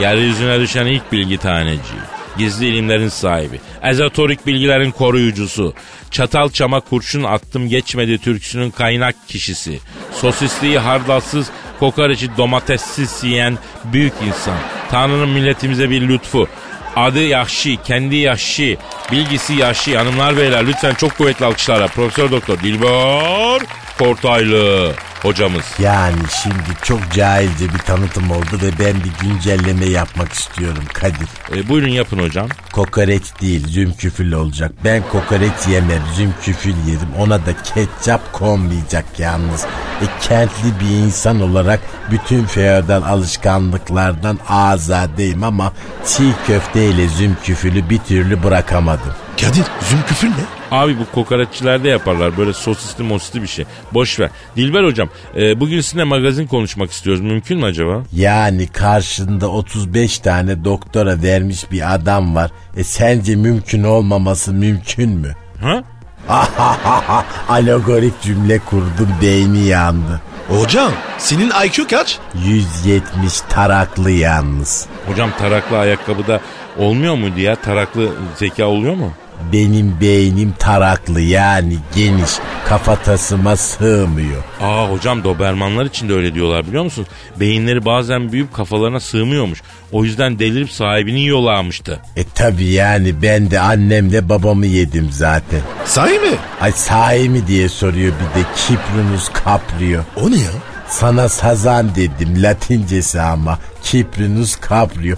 Yeryüzüne 0.00 0.60
düşen 0.60 0.86
ilk 0.86 1.12
bilgi 1.12 1.38
taneciği. 1.38 2.00
Gizli 2.38 2.66
ilimlerin 2.66 3.08
sahibi. 3.08 3.60
Ezotorik 3.82 4.46
bilgilerin 4.46 4.90
koruyucusu. 4.90 5.74
Çatal 6.10 6.50
çama 6.50 6.80
kurşun 6.80 7.22
attım 7.24 7.68
geçmedi 7.68 8.18
türküsünün 8.18 8.70
kaynak 8.70 9.14
kişisi. 9.28 9.80
Sosisliği 10.12 10.78
hardalsız, 10.78 11.50
kokoreçi 11.80 12.36
domatessiz 12.36 13.24
yiyen 13.24 13.58
büyük 13.84 14.14
insan. 14.26 14.79
Tanrı'nın 14.90 15.28
milletimize 15.28 15.90
bir 15.90 16.08
lütfu. 16.08 16.48
Adı 16.96 17.22
Yahşi, 17.22 17.76
kendi 17.84 18.16
Yahşi, 18.16 18.78
bilgisi 19.12 19.54
Yahşi. 19.54 19.98
Hanımlar 19.98 20.36
beyler 20.36 20.66
lütfen 20.66 20.94
çok 20.94 21.18
kuvvetli 21.18 21.46
alkışlarla. 21.46 21.86
Profesör 21.86 22.30
Doktor 22.30 22.58
Dilber 22.58 23.60
Kortaylı 24.00 24.92
hocamız. 25.22 25.64
Yani 25.78 26.18
şimdi 26.42 26.78
çok 26.82 27.12
cahilce 27.12 27.64
bir 27.74 27.78
tanıtım 27.78 28.30
oldu 28.30 28.60
ve 28.62 28.84
ben 28.84 28.94
bir 29.04 29.28
güncelleme 29.28 29.84
yapmak 29.84 30.32
istiyorum 30.32 30.84
Kadir. 30.92 31.28
E, 31.56 31.68
buyurun 31.68 31.88
yapın 31.88 32.18
hocam. 32.18 32.48
Kokoreç 32.72 33.22
değil 33.40 33.68
zümküfül 33.68 34.32
olacak. 34.32 34.72
Ben 34.84 35.02
kokoreç 35.12 35.52
yemem 35.70 36.02
zümküfül 36.14 36.74
yedim. 36.86 37.08
Ona 37.18 37.46
da 37.46 37.62
ketçap 37.74 38.32
konmayacak 38.32 39.04
yalnız. 39.18 39.64
E, 40.02 40.06
kentli 40.22 40.80
bir 40.80 41.06
insan 41.06 41.40
olarak 41.40 41.80
bütün 42.10 42.44
feodal 42.44 43.02
alışkanlıklardan 43.02 44.38
azadeyim 44.48 45.44
ama 45.44 45.72
çiğ 46.06 46.32
köfteyle 46.46 47.08
zümküfülü 47.08 47.90
bir 47.90 47.98
türlü 47.98 48.42
bırakamadım. 48.42 49.14
Kadir 49.40 49.64
zümküfül 49.90 50.28
ne? 50.28 50.59
Abi 50.70 50.96
bu 50.98 51.14
kokoreççilerde 51.14 51.88
yaparlar 51.88 52.36
böyle 52.36 52.52
sosisli 52.52 53.04
mosisli 53.04 53.42
bir 53.42 53.46
şey. 53.46 53.64
Boş 53.94 54.20
ver. 54.20 54.30
Dilber 54.56 54.84
hocam 54.84 55.08
e, 55.36 55.60
bugün 55.60 55.80
sizinle 55.80 56.04
magazin 56.04 56.46
konuşmak 56.46 56.90
istiyoruz. 56.90 57.20
Mümkün 57.22 57.58
mü 57.58 57.64
acaba? 57.64 58.02
Yani 58.12 58.66
karşında 58.66 59.48
35 59.48 60.18
tane 60.18 60.64
doktora 60.64 61.22
vermiş 61.22 61.70
bir 61.70 61.94
adam 61.94 62.34
var. 62.34 62.50
E 62.76 62.84
sence 62.84 63.36
mümkün 63.36 63.82
olmaması 63.82 64.52
mümkün 64.52 65.10
mü? 65.10 65.34
Ha? 65.60 65.82
Alegorik 67.48 68.20
cümle 68.22 68.58
kurdum 68.58 69.08
beyni 69.22 69.66
yandı. 69.66 70.20
Hocam 70.48 70.92
senin 71.18 71.52
IQ 71.66 71.86
kaç? 71.90 72.18
170 72.44 73.40
taraklı 73.48 74.10
yalnız. 74.10 74.86
Hocam 75.06 75.30
taraklı 75.38 75.78
ayakkabıda 75.78 76.40
olmuyor 76.78 77.14
muydu 77.14 77.40
ya? 77.40 77.56
Taraklı 77.56 78.08
zeka 78.36 78.66
oluyor 78.66 78.94
mu? 78.94 79.12
Benim 79.52 79.96
beynim 80.00 80.54
taraklı 80.58 81.20
yani 81.20 81.76
geniş 81.96 82.30
kafatasıma 82.68 83.56
sığmıyor. 83.56 84.42
Aa 84.60 84.90
hocam 84.90 85.24
Dobermanlar 85.24 85.84
için 85.86 86.08
de 86.08 86.14
öyle 86.14 86.34
diyorlar 86.34 86.66
biliyor 86.66 86.84
musunuz? 86.84 87.08
Beyinleri 87.36 87.84
bazen 87.84 88.32
büyük 88.32 88.54
kafalarına 88.54 89.00
sığmıyormuş. 89.00 89.62
O 89.92 90.04
yüzden 90.04 90.38
delirip 90.38 90.70
sahibini 90.70 91.20
yiyorlarmıştı. 91.20 92.00
E 92.16 92.24
tabi 92.24 92.64
yani 92.64 93.22
ben 93.22 93.50
de 93.50 93.60
annemle 93.60 94.28
babamı 94.28 94.66
yedim 94.66 95.08
zaten. 95.12 95.60
Sahi 95.84 96.18
mi? 96.18 96.36
Ay 96.60 96.72
sahi 96.72 97.28
mi 97.28 97.46
diye 97.46 97.68
soruyor 97.68 98.12
bir 98.12 98.40
de 98.40 98.46
Kiprunus 98.56 99.28
caprio. 99.44 100.00
O 100.16 100.30
ne 100.30 100.36
ya? 100.36 100.50
Sana 100.90 101.28
sazan 101.28 101.94
dedim 101.94 102.42
latincesi 102.42 103.20
ama 103.20 103.58
Kiprinus 103.82 104.56
caprio. 104.68 105.16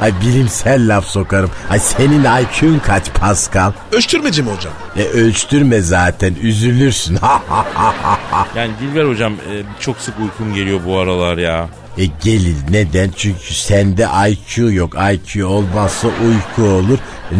Ay 0.00 0.12
bilimsel 0.20 0.88
laf 0.96 1.04
sokarım. 1.04 1.50
Ay 1.70 1.78
senin 1.78 2.24
IQ'un 2.24 2.78
kaç 2.78 3.12
Pascal? 3.20 3.72
Ölçtürmeci 3.92 4.42
mi 4.42 4.50
hocam? 4.50 4.72
E 4.96 5.02
ölçtürme 5.04 5.80
zaten 5.80 6.34
üzülürsün. 6.42 7.18
Yani 8.56 8.72
Dilber 8.80 9.04
hocam 9.04 9.32
e, 9.32 9.62
çok 9.80 9.96
sık 9.98 10.14
uykum 10.20 10.54
geliyor 10.54 10.80
bu 10.86 10.98
aralar 10.98 11.38
ya. 11.38 11.68
E 11.98 12.04
gelir 12.24 12.56
neden? 12.70 13.10
Çünkü 13.16 13.54
sende 13.54 14.08
IQ 14.28 14.72
yok. 14.72 14.94
IQ 15.12 15.46
olmazsa 15.46 16.08
uyku 16.08 16.70
olur. 16.70 16.98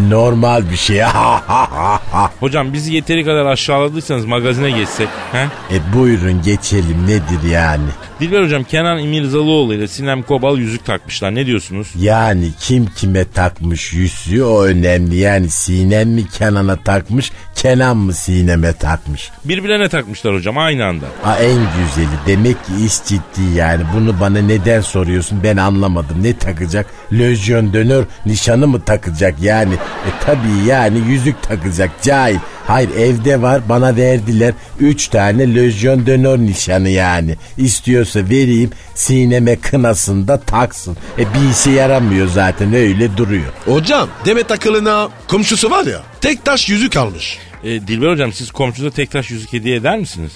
Normal 0.09 0.71
bir 0.71 0.77
şey. 0.77 1.01
Hocam 2.39 2.73
bizi 2.73 2.93
yeteri 2.93 3.25
kadar 3.25 3.45
aşağıladıysanız 3.45 4.25
magazine 4.25 4.71
geçsek. 4.71 5.07
He? 5.31 5.47
e 5.75 5.93
buyurun 5.95 6.41
geçelim 6.41 7.07
nedir 7.07 7.49
yani? 7.51 7.89
Dilber 8.19 8.43
hocam 8.43 8.63
Kenan 8.63 8.99
İmirzalıoğlu 8.99 9.73
ile 9.73 9.87
Sinem 9.87 10.23
Kobal 10.23 10.57
yüzük 10.57 10.85
takmışlar. 10.85 11.35
Ne 11.35 11.45
diyorsunuz? 11.45 11.87
Yani 11.99 12.49
kim 12.59 12.85
kime 12.85 13.25
takmış 13.25 13.93
yüzüğü 13.93 14.43
o 14.43 14.63
önemli. 14.63 15.15
Yani 15.15 15.49
Sinem 15.49 16.09
mi 16.09 16.27
Kenan'a 16.37 16.75
takmış, 16.75 17.31
Kenan 17.55 17.97
mı 17.97 18.13
Sinem'e 18.13 18.73
takmış? 18.73 19.31
Birbirlerine 19.45 19.89
takmışlar 19.89 20.33
hocam 20.33 20.57
aynı 20.57 20.85
anda. 20.85 21.05
Ha 21.23 21.37
en 21.39 21.57
güzeli. 21.57 22.15
Demek 22.27 22.65
ki 22.65 22.71
iş 22.85 22.93
ciddi 23.03 23.55
yani. 23.55 23.83
Bunu 23.95 24.19
bana 24.19 24.41
neden 24.47 24.81
soruyorsun 24.81 25.43
ben 25.43 25.57
anlamadım. 25.57 26.23
Ne 26.23 26.37
takacak? 26.37 26.85
Lojyon 27.13 27.73
dönör 27.73 28.03
nişanı 28.25 28.67
mı 28.67 28.81
takacak 28.81 29.35
yani? 29.41 29.73
E 29.73 30.09
tabii 30.25 30.67
yani 30.67 30.97
yüzük 31.07 31.43
takacak 31.43 31.89
cahil. 32.01 32.37
Hayır 32.67 32.89
evde 32.97 33.41
var 33.41 33.61
bana 33.69 33.95
verdiler. 33.95 34.53
Üç 34.79 35.07
tane 35.07 35.55
lojyon 35.55 36.05
dönör 36.05 36.37
nişanı 36.37 36.89
yani. 36.89 37.35
İstiyorsa 37.57 38.19
vereyim 38.19 38.69
sineme 38.95 39.55
kınasında 39.55 40.39
taksın. 40.41 40.97
E 41.17 41.21
bir 41.21 41.51
işe 41.51 41.71
yaramıyor 41.71 42.27
zaten 42.27 42.73
öyle 42.73 43.17
duruyor. 43.17 43.45
Hocam 43.65 44.09
Demet 44.25 44.51
Akıl'ına 44.51 45.09
komşusu 45.27 45.71
var 45.71 45.85
ya 45.85 46.01
tek 46.21 46.45
taş 46.45 46.69
yüzük 46.69 46.97
almış. 46.97 47.37
E, 47.63 47.67
Dilber 47.87 48.11
hocam 48.11 48.33
siz 48.33 48.51
komşunuza 48.51 48.95
tek 48.95 49.11
taş 49.11 49.31
yüzük 49.31 49.53
hediye 49.53 49.75
eder 49.75 49.97
misiniz? 49.99 50.31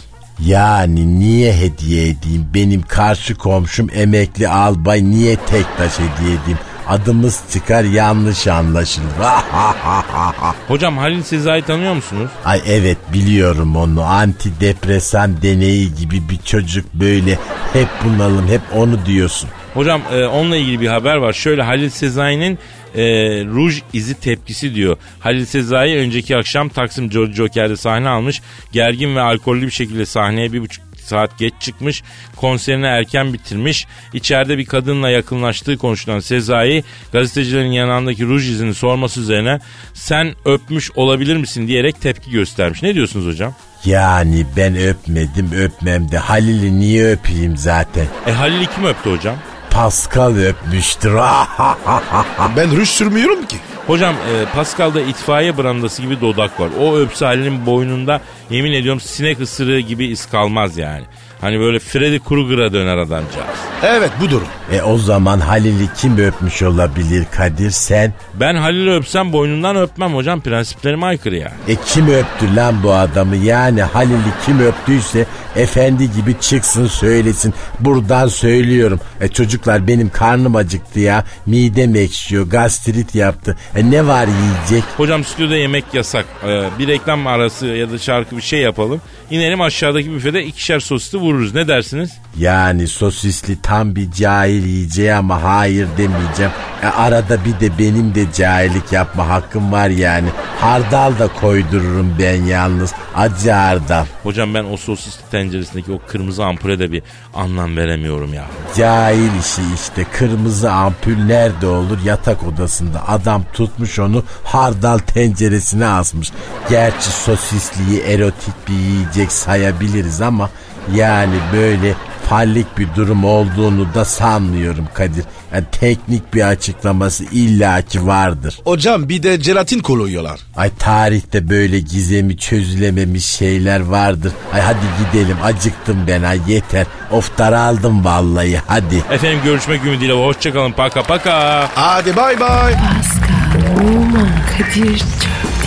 Yani 0.45 1.19
niye 1.19 1.53
hediye 1.53 2.03
edeyim? 2.09 2.47
Benim 2.53 2.81
karşı 2.81 3.35
komşum 3.35 3.87
emekli 3.93 4.47
albay 4.49 5.03
niye 5.03 5.35
tek 5.35 5.65
taş 5.77 5.91
hediye 5.93 6.35
edeyim? 6.43 6.59
Adımız 6.87 7.43
çıkar 7.53 7.83
yanlış 7.83 8.47
anlaşılır. 8.47 9.05
Hocam 10.67 10.97
Halil 10.97 11.23
Sezai 11.23 11.61
tanıyor 11.61 11.93
musunuz? 11.93 12.29
Ay 12.45 12.61
evet 12.67 12.97
biliyorum 13.13 13.75
onu. 13.75 14.03
Antidepresan 14.03 15.41
deneyi 15.41 15.95
gibi 15.95 16.29
bir 16.29 16.37
çocuk 16.37 16.93
böyle 16.93 17.39
hep 17.73 17.87
bunalım 18.05 18.47
hep 18.47 18.61
onu 18.75 19.05
diyorsun. 19.05 19.49
Hocam 19.73 20.01
e, 20.11 20.25
onunla 20.25 20.55
ilgili 20.57 20.81
bir 20.81 20.87
haber 20.87 21.15
var. 21.15 21.33
Şöyle 21.33 21.63
Halil 21.63 21.89
Sezai'nin 21.89 22.59
e, 22.95 23.03
ruj 23.45 23.81
izi 23.93 24.19
tepkisi 24.19 24.75
diyor. 24.75 24.97
Halil 25.19 25.45
Sezai 25.45 25.97
önceki 25.97 26.37
akşam 26.37 26.69
Taksim 26.69 27.09
George 27.09 27.33
Joker'de 27.33 27.77
sahne 27.77 28.09
almış. 28.09 28.41
Gergin 28.71 29.15
ve 29.15 29.21
alkollü 29.21 29.65
bir 29.65 29.71
şekilde 29.71 30.05
sahneye 30.05 30.53
bir 30.53 30.61
buçuk 30.61 30.89
saat 31.09 31.37
geç 31.37 31.53
çıkmış. 31.59 32.03
Konserini 32.35 32.85
erken 32.85 33.33
bitirmiş. 33.33 33.87
İçeride 34.13 34.57
bir 34.57 34.65
kadınla 34.65 35.09
yakınlaştığı 35.09 35.77
konuşulan 35.77 36.19
Sezai 36.19 36.83
gazetecilerin 37.13 37.71
yanındaki 37.71 38.25
ruj 38.25 38.49
izini 38.49 38.73
sorması 38.73 39.19
üzerine 39.19 39.59
sen 39.93 40.33
öpmüş 40.45 40.91
olabilir 40.95 41.37
misin 41.37 41.67
diyerek 41.67 42.01
tepki 42.01 42.31
göstermiş. 42.31 42.83
Ne 42.83 42.95
diyorsunuz 42.95 43.25
hocam? 43.25 43.53
Yani 43.85 44.45
ben 44.57 44.75
öpmedim 44.77 45.51
öpmem 45.57 46.11
de 46.11 46.17
Halil'i 46.17 46.79
niye 46.79 47.11
öpeyim 47.11 47.57
zaten? 47.57 48.05
E 48.27 48.31
Halil'i 48.31 48.65
kim 48.75 48.85
öptü 48.85 49.11
hocam? 49.11 49.35
Pascal 49.79 50.35
öpmüştür. 50.35 51.13
Ben 52.57 52.77
rüş 52.77 52.89
sürmüyorum 52.89 53.45
ki. 53.45 53.57
Hocam 53.87 54.15
e, 54.15 54.45
Pascal'da 54.55 55.01
itfaiye 55.01 55.57
brandası 55.57 56.01
gibi 56.01 56.21
dodak 56.21 56.59
var. 56.59 56.69
O 56.79 56.97
öpse 56.97 57.25
Halil'in 57.25 57.65
boynunda 57.65 58.21
yemin 58.49 58.71
ediyorum 58.71 58.99
sinek 58.99 59.39
ısırığı 59.39 59.79
gibi 59.79 60.05
iz 60.05 60.25
kalmaz 60.29 60.77
yani. 60.77 61.03
Hani 61.41 61.59
böyle 61.59 61.79
Freddy 61.79 62.19
Krueger'a 62.19 62.73
döner 62.73 62.97
adamcağız. 62.97 63.57
Evet 63.83 64.11
bu 64.21 64.29
durum. 64.29 64.47
e 64.71 64.81
o 64.81 64.97
zaman 64.97 65.39
Halil'i 65.39 65.87
kim 65.97 66.17
öpmüş 66.17 66.61
olabilir 66.63 67.25
Kadir 67.31 67.71
sen? 67.71 68.13
Ben 68.33 68.55
Halil'i 68.55 68.91
öpsem 68.91 69.33
boynundan 69.33 69.75
öpmem 69.75 70.15
hocam. 70.15 70.41
Prensiplerime 70.41 71.05
aykırı 71.05 71.35
ya. 71.35 71.51
E 71.67 71.75
kim 71.75 72.07
öptü 72.07 72.55
lan 72.55 72.75
bu 72.83 72.93
adamı? 72.93 73.35
Yani 73.35 73.81
Halil'i 73.81 74.33
kim 74.45 74.59
öptüyse 74.59 75.25
efendi 75.55 76.11
gibi 76.11 76.35
çıksın 76.41 76.87
söylesin. 76.87 77.53
Buradan 77.79 78.27
söylüyorum. 78.27 78.99
E 79.21 79.27
çocuklar 79.27 79.87
benim 79.87 80.09
karnım 80.09 80.55
acıktı 80.55 80.99
ya. 80.99 81.23
Midem 81.45 81.95
ekşiyor. 81.95 82.47
Gastrit 82.47 83.15
yaptı. 83.15 83.57
E 83.75 83.91
ne 83.91 84.07
var 84.07 84.27
yiyecek? 84.27 84.83
Hocam 84.97 85.23
stüdyoda 85.23 85.55
yemek 85.55 85.85
yasak. 85.93 86.25
Ee, 86.47 86.63
bir 86.79 86.87
reklam 86.87 87.27
arası 87.27 87.65
ya 87.65 87.91
da 87.91 87.97
şarkı 87.97 88.37
bir 88.37 88.41
şey 88.41 88.59
yapalım. 88.59 89.01
İnelim 89.31 89.61
aşağıdaki 89.61 90.13
büfede 90.13 90.45
ikişer 90.45 90.79
sosisli 90.79 91.17
vururuz. 91.17 91.55
Ne 91.55 91.67
dersiniz? 91.67 92.11
Yani 92.37 92.87
sosisli 92.87 93.61
tam 93.61 93.95
bir 93.95 94.11
cahil 94.11 94.65
yiyeceği 94.65 95.13
ama 95.13 95.43
hayır 95.43 95.87
demeyeceğim. 95.97 96.51
E 96.83 96.87
arada 96.87 97.37
bir 97.45 97.59
de 97.59 97.77
benim 97.79 98.15
de 98.15 98.25
cahillik 98.33 98.91
yapma 98.91 99.27
hakkım 99.29 99.71
var 99.71 99.89
yani. 99.89 100.27
Hardal 100.59 101.19
da 101.19 101.27
koydururum 101.27 102.15
ben 102.19 102.43
yalnız. 102.43 102.93
Acı 103.15 103.51
hardal. 103.51 104.05
Hocam 104.23 104.53
ben 104.53 104.63
o 104.63 104.77
sosisli 104.77 105.21
tenceresindeki 105.39 105.91
o 105.91 105.99
kırmızı 106.07 106.45
ampule 106.45 106.79
de 106.79 106.91
bir 106.91 107.03
anlam 107.33 107.77
veremiyorum 107.77 108.33
ya. 108.33 108.45
Cahil 108.77 109.39
işi 109.39 109.61
işte 109.75 110.03
kırmızı 110.03 110.71
ampul 110.71 111.17
nerede 111.25 111.67
olur 111.67 111.97
yatak 112.05 112.43
odasında 112.43 113.07
adam 113.07 113.43
tutmuş 113.53 113.99
onu 113.99 114.23
hardal 114.43 114.97
tenceresine 114.97 115.87
asmış. 115.87 116.31
Gerçi 116.69 117.09
sosisliği 117.09 117.99
erotik 118.01 118.53
bir 118.67 118.73
yiyecek 118.73 119.31
sayabiliriz 119.31 120.21
ama 120.21 120.49
yani 120.95 121.35
böyle 121.53 121.95
fallik 122.29 122.77
bir 122.77 122.87
durum 122.95 123.25
olduğunu 123.25 123.93
da 123.93 124.05
sanmıyorum 124.05 124.87
Kadir. 124.93 125.25
Yani 125.53 125.63
teknik 125.71 126.33
bir 126.33 126.47
açıklaması 126.47 127.23
illaki 127.23 128.07
vardır. 128.07 128.59
Hocam 128.63 129.09
bir 129.09 129.23
de 129.23 129.41
jelatin 129.41 129.79
koyuyorlar. 129.79 130.39
Ay 130.55 130.69
tarihte 130.79 131.49
böyle 131.49 131.79
gizemi 131.79 132.37
çözülememiş 132.37 133.25
şeyler 133.25 133.79
vardır. 133.79 134.33
Ay 134.53 134.61
hadi 134.61 134.77
gidelim 134.99 135.37
acıktım 135.43 135.97
ben 136.07 136.23
ay 136.23 136.39
yeter. 136.47 136.85
Of 137.11 137.37
daraldım 137.37 138.05
vallahi 138.05 138.61
hadi. 138.67 139.03
Efendim 139.11 139.39
görüşmek 139.43 139.85
ümidiyle 139.85 140.13
hoşçakalın 140.13 140.71
paka 140.71 141.03
paka. 141.03 141.69
Hadi 141.75 142.15
bay 142.15 142.39
bay. 142.39 142.73
Pascal, 142.73 143.87
Oman, 143.87 144.29
Kadir 144.57 144.97
çok 144.97 145.38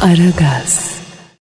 Aragaz. 0.00 0.97